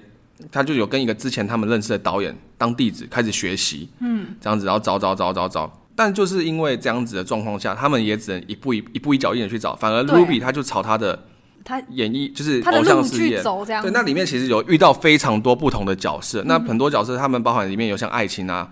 [0.51, 3.89] 他就有跟一个之前他们认识的导演当弟子，开始学习。
[4.01, 11.27] 嗯，这样子，然后找找找找找，但就是因为这样子的状况下，他们也只能一步一一步一脚印的去找，反而 Ruby 他就朝他的。
[11.65, 13.43] 他演绎就是偶像事业，
[13.83, 18.69] 对，那里面其实有遇到非常多不同的角色，嗯、那很多角色他们包含里面有像爱情啊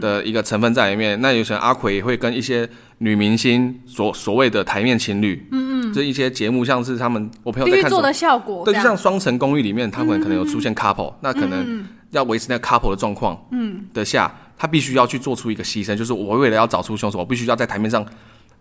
[0.00, 2.68] 的一个成分在里面，嗯、那有些阿奎也会跟一些
[2.98, 13.84] 女明星所所谓的台面情侣，嗯嗯，这一些节目像是他们我朋友在看做的效果，对，就像双层公寓里面他们可能有出现 couple，、嗯、那可能要维持那个 couple 的状况，嗯。
[13.92, 18.04] 的下，他必须要去做出一个牺牲，就是我为了要找出凶手，我必须要在台面上。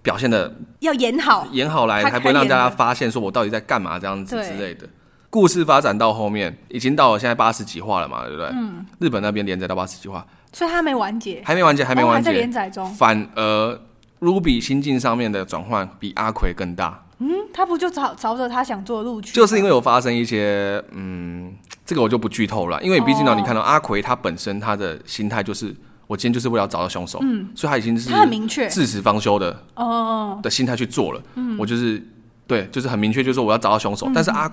[0.01, 4.87] 表现的要演好，演好来，才不会让大家发现说我到底在干嘛这样子之类的。
[5.29, 8.47] 故事发展到后面，已经到了现在八十几话了嘛，对不对？
[8.53, 8.85] 嗯。
[8.99, 12.89] 日本那边连载到八十几话，所以它没完结，还没完结，还没完结，在连载中。
[12.93, 13.79] 反而
[14.21, 17.03] Ruby 心境上面的转换比阿奎更大。
[17.19, 19.33] 嗯，他不就朝朝着他想做的路去？
[19.33, 21.53] 就是因为有发生一些，嗯，
[21.85, 25.75] 这个我就不剧透了，因为毕竟呢，你看到阿奎他本身他的心态就是。
[26.07, 32.01] 我今天就是为了找到凶手，嗯，所以他已经是他很明确至死方休的哦的心态去做了，嗯，我就是
[32.47, 34.07] 对，就是很明确，就是说我要找到凶手。
[34.07, 34.49] 嗯、但是阿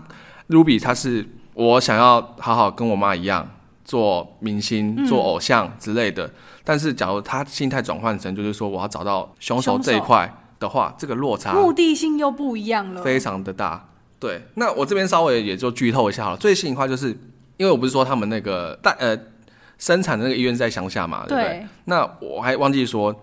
[0.48, 1.24] Ruby 他是
[1.54, 3.48] 我想要好好跟我妈一样
[3.84, 6.26] 做明星、做偶像之类的。
[6.26, 6.32] 嗯、
[6.64, 10.28] 但是假如他心态转换成就是说我要找到凶手这一块
[10.58, 13.90] 的话，这个落差目的性又不一样了，非常的大。
[14.18, 16.36] 对，那我这边稍微也就剧透一下了。
[16.36, 17.10] 最新一块就是
[17.58, 19.16] 因为我不是说他们那个但呃。
[19.78, 21.44] 生产的那个医院在乡下嘛，对不对？
[21.44, 23.14] 对，那我还忘记说，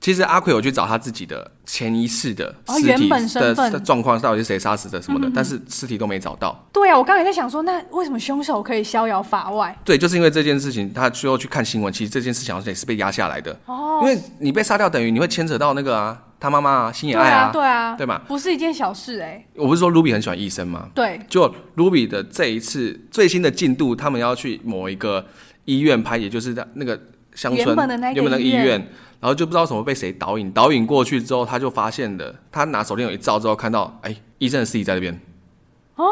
[0.00, 6.68] 其实阿奎有去找他自己的前一世的尸体的状况，到底是谁杀死的什么的，但是尸体都没找到。
[6.72, 9.78] 对啊，我刚才在想说，那为什么凶手可以逍遥法外？
[9.84, 11.92] 对，就是因为这件事情，他最后去看新闻。
[11.92, 19.46] 其实这件事情好像也是被压下来的哦，因为你被杀掉，等于你会牵扯到那个啊，他妈妈啊，星野爱啊，对啊，对嘛，不是一件小事哎、欸。
[19.54, 20.88] 我不是说 Ruby 很喜欢医生吗？
[20.92, 25.24] 对，就 Ruby 的这一次最新的进度，他们要去某一个。
[25.64, 26.98] 医院拍，也就是在那个
[27.34, 28.78] 乡村原本的那个医院，
[29.20, 35.20] 然后就不知道什么被谁导引，导引过去之后，他就发现了，他拿手电筒一照之后，看到哎，医生的尸体在那边，
[35.96, 36.04] 哦，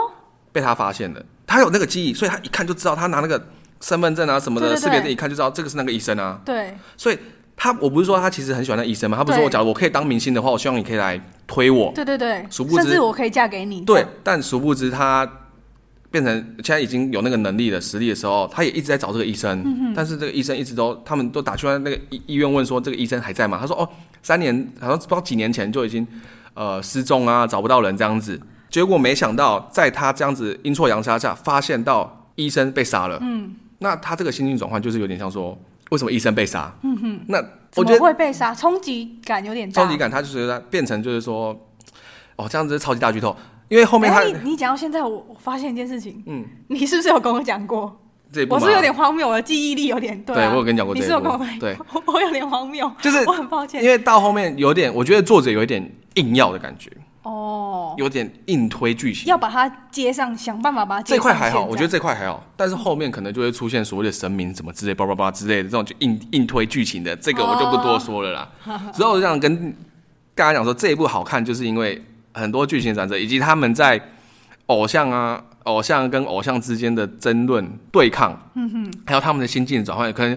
[0.52, 3.42] 被他发现了，他有那个记忆，所以他一看就知道，他拿那个
[3.80, 7.18] 身份证啊什么的识别证一看就知道这个是那个医生啊，对，所以
[7.56, 15.30] 他我不是说他其实很喜欢那医生嘛，他不是说我假如我可以当明星的话，我希望你可以来推我，对对对，殊不知甚至我可以嫁给你，对，但殊不知他。
[16.10, 23.58] 变成现在已经有那个能力的实力的时候，他也一直在找这个医生，嗯、但是这个医生一直都，他们都打去那个医医院问说，这个医生还在吗？
[23.60, 23.88] 他说哦，
[24.22, 26.06] 三年好像不知道几年前就已经
[26.54, 28.40] 呃失踪啊，找不到人这样子。
[28.68, 33.18] 结果没想到，在他这样子阴错阳差下，发现到医生被杀了。
[33.20, 35.58] 嗯，那他这个心境转换就是有点像说，
[35.90, 36.72] 为什么医生被杀？
[36.82, 37.38] 嗯哼，那
[37.76, 39.82] 我觉得会被杀，冲击感有点大。
[39.82, 41.48] 冲击感，他就觉得变成就是说，
[42.36, 43.36] 哦，这样子是超级大剧透。
[43.70, 47.98] 因为后面他，欸、你你讲到现在，我我发现一件事情，嗯，你是不是有跟我讲过？
[48.32, 50.38] 这我是有点荒谬，我的记忆力有点对，啊。
[50.38, 56.90] 对，我有跟你讲过这，你是有跟我对， 我有点荒谬，就是 我很抱歉，因为到后面有点，我觉得作者有一点硬要的感觉，
[57.22, 61.16] 哦，有点硬推剧情，要把它接上，想办法把它接上。
[61.16, 68.48] 这块还好，我觉得这块还好，但是后面可能就会出现所谓的神明什么之类，叭叭叭之类的这种就硬硬推剧情的，这个我就不多说了啦。
[68.94, 69.72] 所以我就想跟
[70.34, 72.02] 大家讲说，这一部好看，就是因为。
[72.32, 74.00] 很多剧情转折，以及他们在
[74.66, 80.36] 偶像啊、偶像跟偶像之间的争论对抗，嗯哼，还有他们的心境转换，可能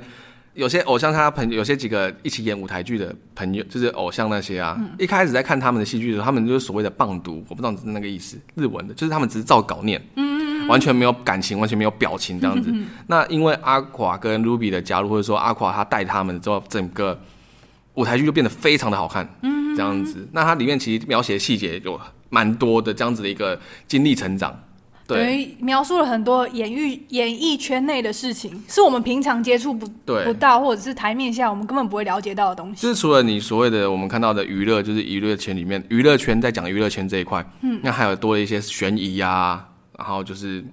[0.53, 10.33] 有些偶像他朋友，有些几个一起演舞台剧的朋友，就是偶像那些啊，嗯、一开始在看他们的戏剧的时候，他们就是所谓的棒读，我不知道那个意思，日文的，就是他们只是照稿念，嗯。
[10.63, 12.69] 嗯，完全没有感情，完全没有表情这样子。
[12.73, 17.19] 嗯、 那因为阿垮跟 Ruby 的加入，或者说阿垮他带他们之后，整个
[17.95, 19.63] 舞台剧就变得非常的好看，嗯。
[19.75, 24.55] 这样子，那它里面其实描写的细节有蛮多的，这样子的一个经历成长，
[25.07, 30.25] 对，描述了很多演艺演艺圈内的事情，是我们平常接触不对。
[30.25, 32.83] 不到，或者是台面下我们根本不会了解到的东西。
[32.83, 40.63] 就是除了你所谓的我们看到的娱乐，就是娱乐圈里面娱乐圈在讲娱乐圈这一块，嗯，那还有多了一些悬疑呀、啊，然后就是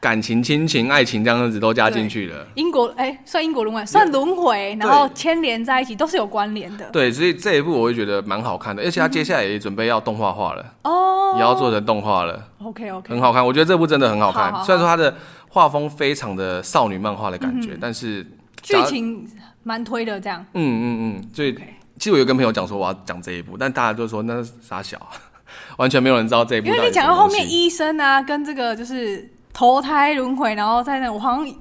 [0.00, 2.46] 感情、亲情、爱情这样子都加进去了。
[2.54, 6.88] 因果哎、欸，算因果轮回，算轮回，然后牵连在一起，都是有关联的。
[6.92, 12.48] 对，所以这一部我会觉得蛮好看的，而且他接下来也准备要动画化了哦，也要做成动画了。
[12.62, 14.44] OK OK，很好看，我觉得这部真的很好看。
[14.44, 15.12] 好好好，虽然说它的
[15.48, 18.24] 画风非常的少女漫画的感觉，嗯、但是
[18.62, 19.26] 剧情
[19.64, 20.44] 蛮推的，这样。
[20.54, 20.84] 嗯嗯
[21.18, 21.54] 嗯，所以.
[21.98, 24.96] 其实我有跟朋友讲说我要讲这一部，但大家都说那是傻小，
[25.78, 26.68] 完全没有人知道这一部。
[26.68, 29.28] 因为你讲到后面医生啊，跟这个就是。
[29.52, 31.54] 投胎轮回，然后在那，我好像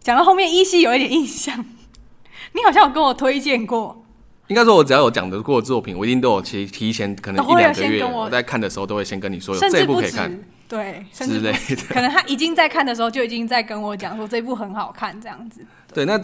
[0.00, 1.64] 讲到后面依稀有一点印象。
[2.54, 4.04] 你好像有跟我推荐过，
[4.48, 11.76] 应该说，我只要有讲得过的作品，我一定都有提提前，可能一两个月我在看的时候都会先跟你说，有这部可以看，对之类的。
[11.88, 15.64] 可能他已经在看的时候就已经在跟我讲说这部很好看，这样子。
[15.94, 16.20] 对，那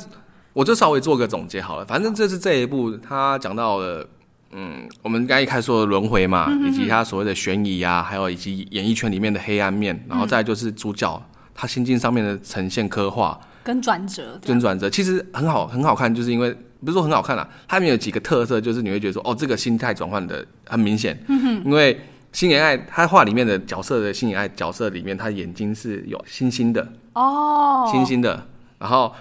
[0.52, 1.84] 我就稍微做个总结好了。
[1.84, 4.08] 反正这是这一部，他讲到了。
[4.50, 11.22] 嗯，我们刚才一开始说的轮回嘛，以及他所谓的悬疑啊，还有以及演艺圈里面的黑暗面，然后再就是主角、嗯、
[11.54, 13.38] 他心境上面的呈现刻画。
[13.62, 16.50] 跟转折，跟转折其实很好很好看，就是因为
[16.82, 21.18] 不是说很好看啊，它里面有几个特色，就是你会觉得说哦，这个心态转换的很明显。
[21.64, 22.00] 因为
[22.32, 28.46] 星野爱他画里面的角色的星野爱角色里面，他眼睛是有星星的哦，星星的，
[28.78, 29.14] 然后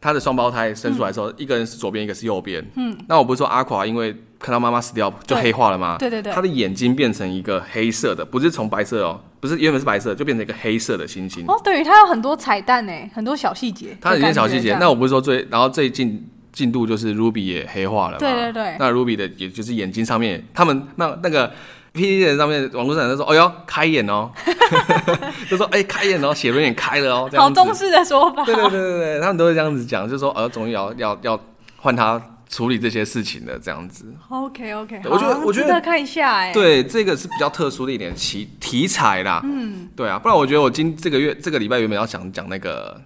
[0.00, 2.64] 他的双胞胎生出来的时候，嗯、一个人是左边，一个是右边。
[2.76, 4.14] 嗯，那我不是说阿垮因为。
[4.40, 5.96] 看到妈妈死掉就黑化了吗？
[5.98, 11.44] 对对对，他的眼睛变成一个黑色的，不是从白色哦，不是原本是白色，就变成一个黑色的星星。
[11.46, 13.94] 哦，等于它有很多彩蛋呢，很多小细节。
[14.00, 18.18] 它有一些小细节，那我不是说最，然后最近进度就是 Ruby 也黑化了嘛。
[18.18, 18.76] 对对对。
[18.78, 21.52] 那 Ruby 的也就是眼睛上面，他们那那个
[21.92, 24.30] PTT 上面网络上都说，哎呦开眼哦，
[25.50, 27.44] 就说哎开眼哦，写轮眼开了哦，这样。
[27.46, 28.42] 好中式的说法。
[28.46, 31.38] 对对对对对，他们都会这样子讲，就说呃，终于要要要
[31.76, 32.18] 换他。
[32.50, 43.00] 处理这些事情的这样子，OK OK，我觉得我觉得看一下哎，对，这个是比较特殊的一点题题材啦，嗯，对啊，不然我觉得我今这个月这个礼拜原本要想讲那个，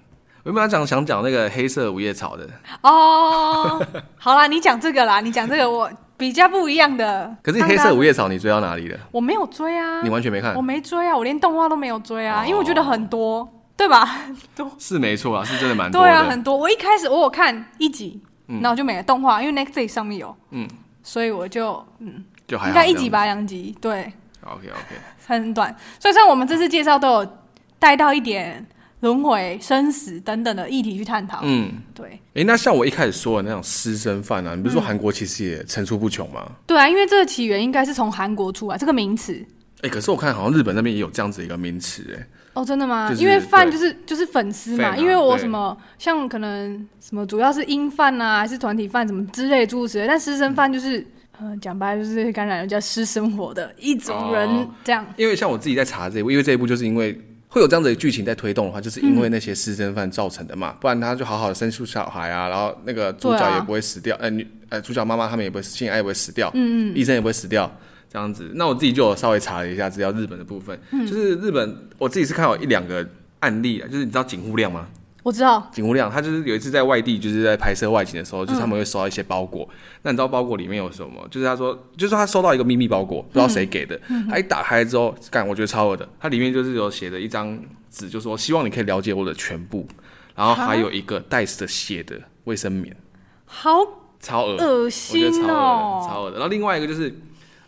[0.45, 2.49] 原本要讲想讲那个黑色五叶草的。
[2.81, 3.87] 哦，
[4.17, 8.99] 好啦，你讲这个啦，你讲这个我比较不一样的，可是黑色五叶草你追到哪里了？
[9.13, 14.09] 我没有追啊，你完全没看，我没追啊，我连动画都没有追啊，因为我觉得很多，对吧？
[14.57, 14.71] 多。
[14.79, 16.57] 是没错啊，是真的蛮多，对啊，很多。
[16.57, 18.23] 我一开始我有看一集。
[18.47, 20.69] 那我就没了动画，因为 Netflix 上面有，嗯，
[21.03, 25.75] 所以我就嗯，就还应该一集吧，两集，对，OK OK，很短。
[25.99, 27.39] 所以像我们这次介绍都有
[27.79, 28.65] 带到一点
[29.01, 32.21] 轮回、生死等等的议题去探讨，嗯，对。
[32.35, 36.51] 哎，那像我一开始说的那种私生饭啊，你不是说韩国其实也层出不穷吗？
[36.67, 39.45] 对啊，因为这个起源应该是从韩国出来这个名词。
[39.83, 42.27] 哎，可是我看好像日本那边也有这样子一个名词，哎。
[42.55, 43.13] 哦，真的吗？
[43.19, 51.05] 因为饭就是就是粉丝嘛，因为我什么像可能什么主要是英饭啊，还是团体饭什么之类诸如此类，但私生饭就是，
[51.41, 55.05] 嗯，讲白了就是感染人家私生活的一种人这样。
[55.17, 67.69] 因为像我自己在查这一部，因为这一部就是因为会有这样的剧情在推动的话，就是因为那些私生饭造成的嘛，不然他就好好的生出小孩啊，然后那个主角也不会死掉，呃女呃主角妈妈他们也不会，性爱也不会死掉，嗯嗯，医生也不会死掉。
[68.15, 73.05] 这样子，那我自己就有稍微查了一下资料，日本的部分，嗯、就是日本，我自己是看到一两个
[73.41, 74.87] 案例啊，就是你知道井户亮吗？
[75.25, 75.69] 我知道。
[75.73, 81.27] 井户亮，他就是有一次在外地，就是在拍摄外景的时候，就是他们会收到一些包裹，嗯、那你知道包裹里面有什么？
[81.29, 87.61] 就是他说，就是他收到一个秘密包裹，不知道谁给的，嗯、他一打开之后，干，我觉得超恶的，它里面就是有写的一张
[87.91, 89.89] 纸，就说希望你可以了解我的全部，
[90.37, 92.97] 然后还有一个带着血的卫生棉，
[93.45, 93.73] 好
[94.21, 97.13] 超恶，恶心哦，超恶的，然后另外一个就是。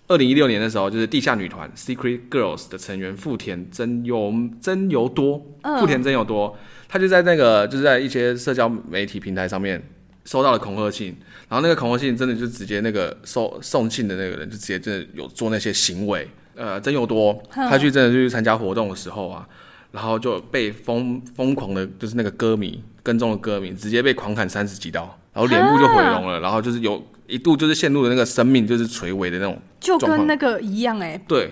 [0.09, 5.45] 二零一六年的时候，就是地下女团 Secret Girls 的成员富田真由真由多，
[5.81, 6.57] 富田真由多，
[6.89, 9.83] 他就在那个就是在一些社交媒体平台上面
[10.25, 11.17] 收到了恐吓信，
[11.49, 19.49] 然后那个恐吓信真的就直接那个收送信的那个人就直接真的有做那些行为，呃，真由多他去真的去参加活动的时候啊，
[19.91, 27.05] 然后就被疯疯狂的，就是那个歌迷跟踪的歌迷直接被狂砍三十几刀，然后脸部就毁容了，然后就是有。
[27.29, 31.51] 一度就是陷入了那个生命就是垂危的那种，就跟那个一样哎、欸，对，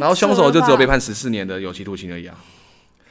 [0.00, 2.34] 然后凶手就只有被判十四年的有期徒刑而已啊。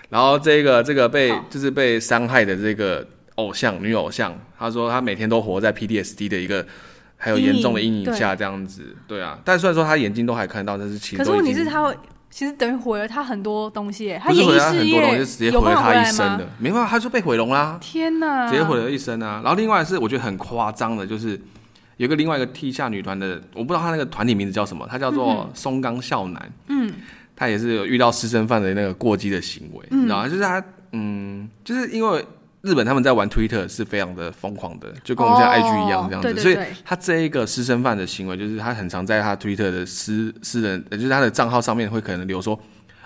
[0.10, 6.66] 然后这个这个被就是被伤害的这个偶像女偶像，她说她每天都活在 PTSD 的一个
[7.16, 9.40] 还有严重的阴影下这样子，对，对啊。
[9.46, 11.96] 但虽然说她眼睛都还看到，但是其实可是问题是她会
[12.30, 17.78] 其实等于毁了他很多东西，他演艺事业就直接毁了他一生的，没办法，他就被毁容啦。
[17.80, 19.40] 天哪，直接毁了一生啊。
[19.44, 21.40] 然后另外是我觉得很夸张的，就是。
[21.98, 26.52] 有个另外一个地下女团的，我不知道她那个团体名字叫什么，她叫做松冈孝男。
[26.68, 26.92] 嗯，
[27.36, 32.26] 她也是有遇到私生饭的那个过激的行为，嗯、然后就是她，嗯，就是因为
[32.62, 42.60] 日本他们在玩 Twitter 是非常的疯狂的，就跟我们现在 IG 一样这样子，哦、对对对，所以她这一个私生饭的行为，就是她很常在她 Twitter 的私私人，就是她的账号上面会可能留说，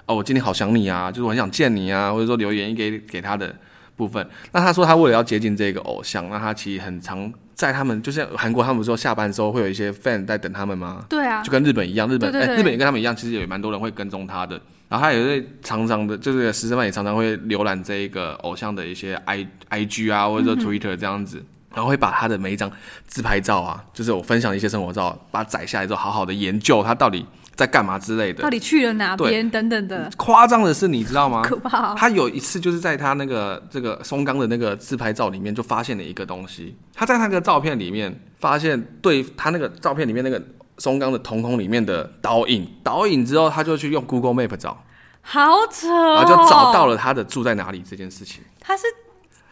[0.05, 3.55] 哦，我今天好想你啊，就是我很想见你啊，或者说留言给给她的
[3.95, 4.25] 部分。
[4.51, 11.06] 那他说他为了要接近这个偶像，那他其实很常在他们，就像韩国他们说下班之后会有一些 fan 在等他们吗？
[11.10, 14.60] 对啊，就跟日本一样，日本日本也跟他们一样，其实也蛮多人会跟踪他的。
[14.88, 21.45] 然后他也会常常的，就是师生饭也常常会浏览这一个偶像的一些 i i g 啊，或者说 Twitter 这样子，嗯、
[21.76, 22.72] 然后会把他的每一张
[23.08, 27.26] 自拍照啊，就是我分享一些生活照，把它载下来之后，好好的研究他到底
[27.56, 30.10] 在干嘛之类的，到底去了哪边等等的。
[30.18, 31.41] 夸张的是，你知道吗？
[31.43, 31.95] 可怕、哦。
[31.97, 36.78] 他有一次就是在他那个这个松冈的那个自拍照里面，就发现了一个东西。
[36.93, 40.41] 他在那个照片里面发现，对他那个照片里面那个
[40.78, 44.84] 松冈的瞳孔里面的倒影，倒影之后，他就去用 Google Map 找。
[45.22, 45.41] 好
[45.72, 48.43] 扯、哦，然后就找到了他的住在哪里这件事情。
[48.60, 48.84] 他是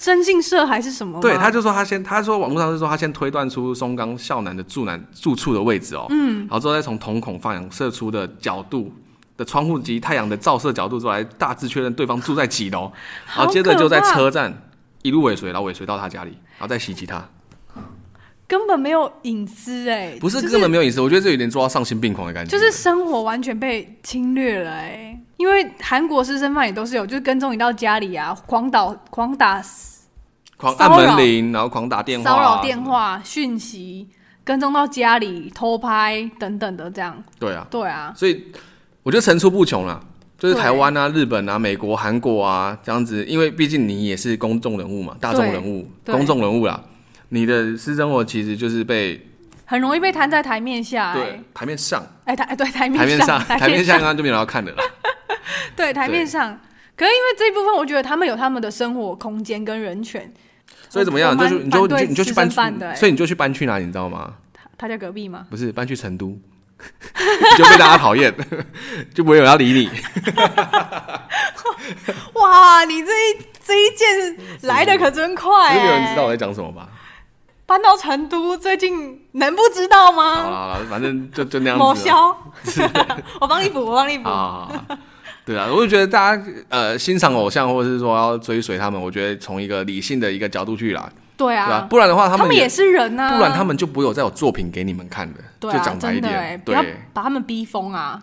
[0.03, 1.21] 征信社还是什么？
[1.21, 8.91] 对，他就说他先，他说网络上是说他先推断出松冈孝男的住男住处的位置哦，嗯，然后之后再从瞳孔放射出的角度
[9.37, 12.91] 的窗户及太阳的照射角度之后来大致确认对方住在几楼，
[13.33, 14.53] 然后接着就在车站
[15.03, 17.25] 一路尾随，然后尾随到他家里，然后再袭击他。
[18.45, 25.19] 根本没有隐私哎、欸，不是根本没有隐私，就是、我觉得这有点做到丧心病狂的感觉，就是生活完全被侵略了哎、欸。
[25.37, 29.61] 因为韩国私生饭也都是有，就是跟踪你到家里啊，狂打狂打，
[30.63, 34.07] 狂按门铃，然后狂打电话，骚扰电话讯息，
[34.45, 37.21] 跟踪到家里偷拍等等的这样。
[37.37, 38.45] 对啊，对啊，所以
[39.03, 40.01] 我觉得层出不穷了，
[40.39, 46.81] 就是台湾啊、日本啊、美国、韩国啊这样子，因为毕竟你也是公众人物嘛，大众人物、公众人物啦。
[47.27, 49.19] 你的私生活其实就是被
[49.65, 53.97] 很容易被摊在台面下、欸，对，台面上，哎、欸，台 对台面台面上，台面上。
[53.97, 54.77] 刚刚就没有人要看的了。
[55.75, 56.57] 对，台面上，
[56.95, 60.31] 可是因为这一部分，我觉得他们有他们的生活空间跟人权，
[60.93, 61.35] 所以怎么样？
[61.35, 62.47] 就你就你就你就去搬
[62.95, 63.85] 所以你就去搬去哪里？
[63.85, 64.31] 你知道吗？
[64.53, 65.47] 他他家隔壁吗？
[65.49, 66.37] 不是，搬去成都，
[67.57, 68.31] 就被大家讨厌，
[69.11, 69.89] 就不会有人要理你。
[72.39, 76.87] 哇，你这一这一件来的可真快、欸，没有人知道我在讲什么吧？
[77.65, 80.43] 搬到成都，最近能不知道吗？
[80.43, 81.83] 好了好了，反正就就那样子。
[81.83, 82.37] 某消，
[83.41, 84.25] 我帮你补，我帮你补。
[84.29, 84.97] 好好好，
[85.45, 91.11] 对啊，我就觉得大家呃欣赏偶像，或者是说要追随他们，我觉得从一个理性的一个角度去啦。
[91.35, 95.39] 对啊，对不然的话他们，他们也是人啊，不然他们就不会有再有作品给你们看的。
[95.59, 98.21] 对啊，就讲白一点，不要把他们逼疯啊。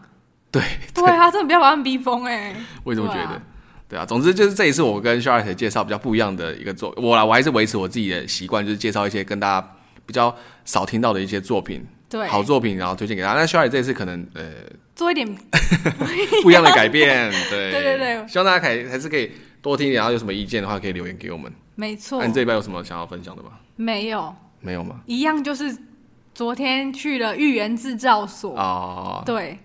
[0.51, 0.63] 对
[0.95, 2.57] 对啊，真的不要把他们逼疯哎、欸。
[2.85, 3.41] 我也这么觉得。
[3.89, 9.69] 对啊，总之就是这一次我跟 Charlotte 介绍比较不一样的一个作，我啦，我还是维持我自己的习惯，就是介绍一些跟大家
[10.07, 13.41] 比较少听到的一些作品，对，好作品，然后推荐给大家。
[13.41, 14.43] 那 Charlotte 这一次可能呃，
[14.97, 15.27] 做一点
[16.43, 19.31] 不一样的改变， 对，对对对，希望大家可以还是可以
[19.63, 21.51] 多听一点，然后有什么意见的话可以留言给我们。
[21.77, 22.21] 没错。
[22.21, 23.53] 那你这一拜有什么想要分享的吗？
[23.77, 24.35] 没有。
[24.61, 25.01] 没有吗？
[25.07, 25.75] 一样就是
[26.35, 29.59] 昨天去了豫园制造所哦，对，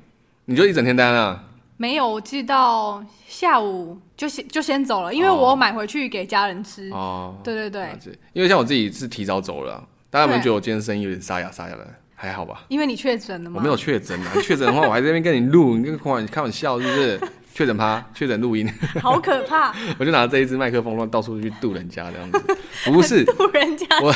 [0.45, 1.43] 你就一整天待那？
[1.77, 6.89] 没有，我记到下午就先就先走了，因为我买回去给家人吃。
[6.91, 7.89] 哦，对对对，
[8.31, 11.85] 因为像我自己是提早走了，大家有没有觉得我今天声音有点沙哑沙哑的？
[12.15, 12.63] 还好吧？
[12.69, 13.57] 因为你确诊了吗？
[13.57, 17.19] 我没有确诊啊，确诊的话我还在那边跟你录，你跟开玩开玩笑是不是？
[17.55, 18.69] 确诊趴，确诊录音，
[19.01, 19.73] 好可怕！
[19.97, 22.57] 我就拿着这一支麦克风乱到处去堵人家这样子，
[22.91, 24.13] 不是 度人家，我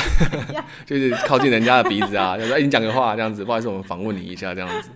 [0.84, 4.90] 就是靠近人家的鼻子啊，就说哎你讲个话这样子，不好意思我们访问你一下这样子。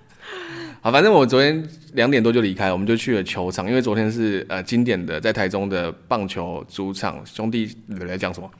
[0.83, 8.51] 好，反正我昨天两点多就离开，我们就去了球场，因为昨天是呃经典的在台中的棒球主场兄弟来讲什么，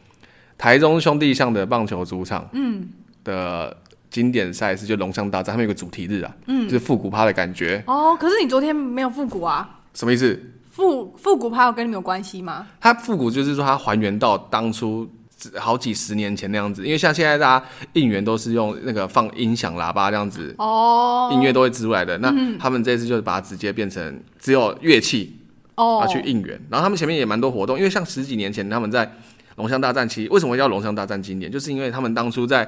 [0.57, 2.89] 台中兄弟象的棒球主场，嗯
[3.23, 3.77] 的
[4.15, 7.83] 经典赛事就龙象大战，他们有个主题日啊，嗯，就是复古趴的感觉。
[7.89, 9.81] 哦，可是你昨天没有复古啊？
[9.93, 10.41] 什么意思？
[10.71, 12.69] 复复古趴有跟你们有关系吗？
[12.81, 15.11] 它复古就是说它还原到当初。
[15.59, 22.17] 好几十年前那样子，因为像现在大家应援都是用那个放音响喇叭这样子，哦，音乐都会植入来的。
[22.19, 25.37] 那他们这次就是把它直接变成只有乐器
[25.75, 26.59] 哦，去应援。
[26.71, 29.13] 然后他们前面也蛮多活动，因为像十几年前他们在
[29.57, 31.53] 龙象大战期，为什么叫龙象大战经典？
[31.53, 32.67] 就是因为他们当初在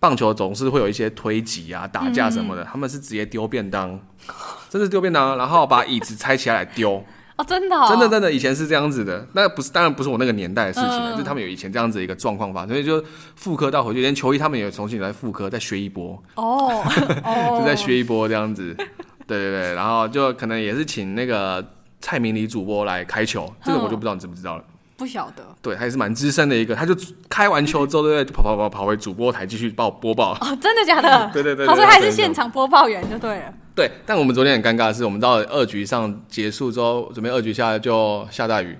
[0.00, 3.98] 棒球总是会有一些推挤啊、打架什么的，他们是直接丢便当，
[4.70, 7.04] 真是丢便当，然后把椅子拆起来丢。
[7.38, 9.24] 哦，真的、哦，真的，真的，以前是这样子的。
[9.32, 13.00] 那不是，当然不是我那个年代的事情了，嗯、就是他们有以前这样子的一个状况发生，所以就
[13.36, 16.20] 复刻到回去，连球衣他们也重新来复刻，再学一波。
[16.34, 16.82] 哦，
[17.60, 18.74] 就再学一波这样子。
[18.74, 21.64] 对对对，然后就可能也是请那个
[22.00, 24.64] 蔡明理主播来开球，这个我就不知道你知不知道了。
[24.98, 25.44] 不晓得。
[25.62, 26.92] 对，他也是蛮资深的一个，他就
[27.30, 30.32] 开完球之后，对对，就跑跑跑跑回主播台继续报播报。
[30.40, 31.30] 哦，真的假的？
[31.32, 33.54] 对对对，他说他是现场播报员就对了。
[33.76, 38.76] 对，但我们昨天很尴尬的是，我们到二局上结束之后，准备二局下来就下大雨，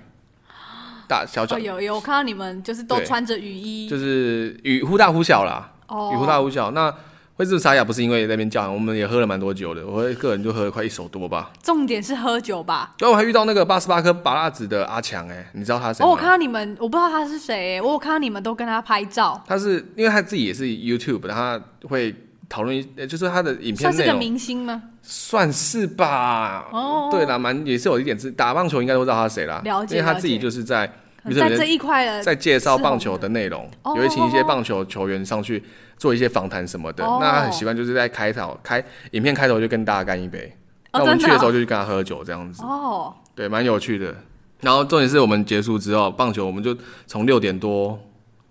[1.07, 6.71] 大小小、哦、有有，我看到你们就是都穿着雨衣，就是雨忽大忽小啦，哦，雨忽大忽小。
[6.71, 6.93] 那
[7.39, 9.87] 会这么沙哑，不是因为在那边叫，我们也喝了蛮多酒的。
[9.87, 11.49] 我个人就喝了快一手多吧。
[11.63, 12.93] 重点是喝酒吧。
[12.99, 16.03] 然后我还遇到那个八十八颗八辣子的阿强，哎，你知道他是谁？
[16.03, 19.41] 哦，我看到你们，我不知道他是谁，我有看到你们都跟他拍照。
[19.47, 22.13] 他是因为他自己也是 YouTube，他会
[22.49, 24.83] 讨论，就是他的影片算是个明星吗？
[25.01, 26.67] 算是吧。
[26.73, 29.61] 哦，对啦，蛮也是有一点是打棒球，应该都知道他是谁啦。
[29.63, 30.91] 了解，因为他自己就是在。
[31.35, 35.63] 在这一块在介绍棒球的内容，也会请一些棒球球员上去
[35.97, 37.03] 做一些访谈什么的。
[37.03, 40.55] 那他很习惯就是在开头开影片开头就跟大家干一杯。
[40.91, 42.63] 那我们去的时候就去跟他喝酒这样子。
[42.63, 44.15] 哦，对，蛮有趣的。
[44.61, 47.99] 然后重点是我们结束之后，棒球我们就从六点多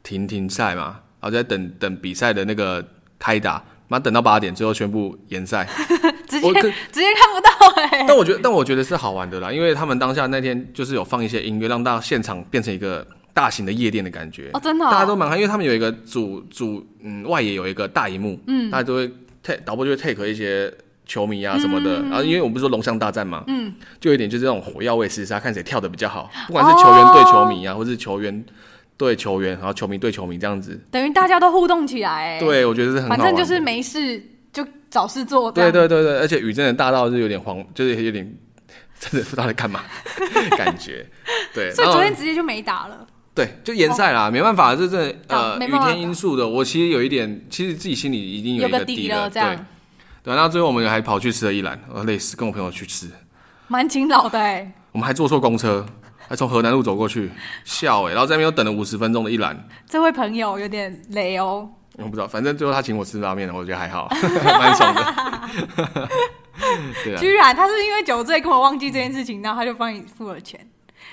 [0.02, 2.84] 停停赛嘛，然后在等等比赛的那个
[3.18, 3.62] 开打。
[3.89, 5.66] 妈等到八点，最后宣布延赛，
[6.28, 8.05] 直接直接看不到哎、欸。
[8.07, 14.51] 但我觉得，但我觉得是好玩的啦，因为他们当下那天就是有放一些音乐，让大家现场变成一个大型的夜店的感觉。
[14.53, 19.11] 哦，真的、哦，大家都蛮嗨，因为他们有一个主主嗯外野有一个大荧幕，嗯，大家都会
[19.43, 20.70] take 导播就会 take 一些
[21.07, 28.45] 球迷啊什么的，嗯、然后因为我们不是说龙象大战嘛，嗯，就有一点就是这种火药味厮杀，看谁跳得比较好，不管是球员对球迷啊，哦、或是球员。
[28.99, 32.38] 对球员，然后球迷对球迷这样子，等于大家都互动起来。
[32.40, 33.16] 对，我觉得是很好。
[33.16, 34.22] 反正就是没事
[34.53, 35.51] 就找事做。
[35.53, 38.30] 对对对对，而且雨真的大到是有点慌，就是有点
[38.99, 39.80] 真的不知道在干嘛
[40.59, 41.07] 感觉。
[41.55, 43.07] 对，所以昨天直接就没打了。
[43.34, 46.49] 对，就延赛啦，哦、没办法，这这呃雨天因素的。
[46.49, 49.30] 我其实有一点，其实自己心里已经有一个底了。
[49.30, 49.55] 这样。
[49.55, 53.09] 对，对，那最后我们还跑去吃了一兰，我累死，跟我朋友去吃。
[53.68, 54.72] 蛮勤劳的哎。
[54.90, 55.86] 我们还坐错公车。
[56.29, 57.31] 还从河南路走过去，
[57.64, 59.66] 笑哎、欸，然后在那边又等了五十分钟的一兰。
[59.89, 61.68] 这位朋友有点雷哦。
[61.95, 64.09] 我不知道，反正最后他请我吃拉面，我觉得还好，
[64.61, 65.03] 蛮爽的。
[67.03, 67.18] 对啊。
[67.18, 70.61] 居然他是因为酒醉跟我忘记这件事情，然后他就帮你付了钱，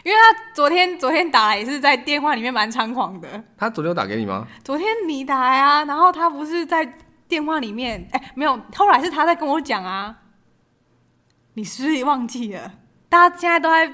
[0.03, 3.43] 因为他昨天昨天打来也是在电话里面蛮猖狂的。
[3.57, 4.45] 他昨天有打给你吗？
[4.63, 6.85] 昨天你打来啊，然后他不是在
[7.27, 10.15] 电话里面，哎、欸，没有，后来是他在跟我讲啊。
[11.53, 12.73] 你是不是忘记了？
[13.09, 13.91] 大家现在都在。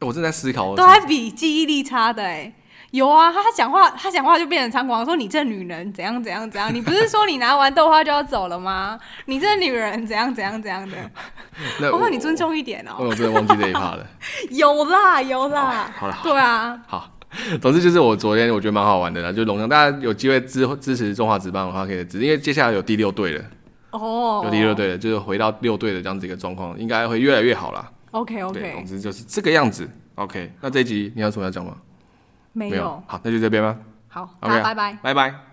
[0.00, 2.52] 我正在思考，都还比记忆力差的哎，
[2.92, 8.98] 有啊，他讲话，他讲话就变成猖狂，说你这女人怎样怎样怎样，你不是说你拿完豆花就要走了吗？
[9.26, 10.96] 你这女人怎样怎样怎样的，
[11.92, 12.92] 我说你尊重一点哦。
[12.98, 14.06] 我真的忘记这一趴了。
[14.50, 17.10] 有 啦有啦，好了，对啊，好，
[17.60, 23.44] 总之就是我昨天我觉得蛮好玩的啦，就龙翔，大家有机会支支持中华职棒的话可以支持，因为接下来有第六队了。
[23.90, 27.90] 哦，有第六队了，就是回到六队的这样子一个状况，应该会越来越好啦。
[28.12, 29.88] OK OK，对，总之就是这个样子。
[30.16, 31.76] OK，那这一集你有什么要讲吗？
[32.52, 33.02] 没有。
[33.06, 33.78] 好，那就这边吧。
[34.08, 35.47] 好，OK，拜拜，拜拜。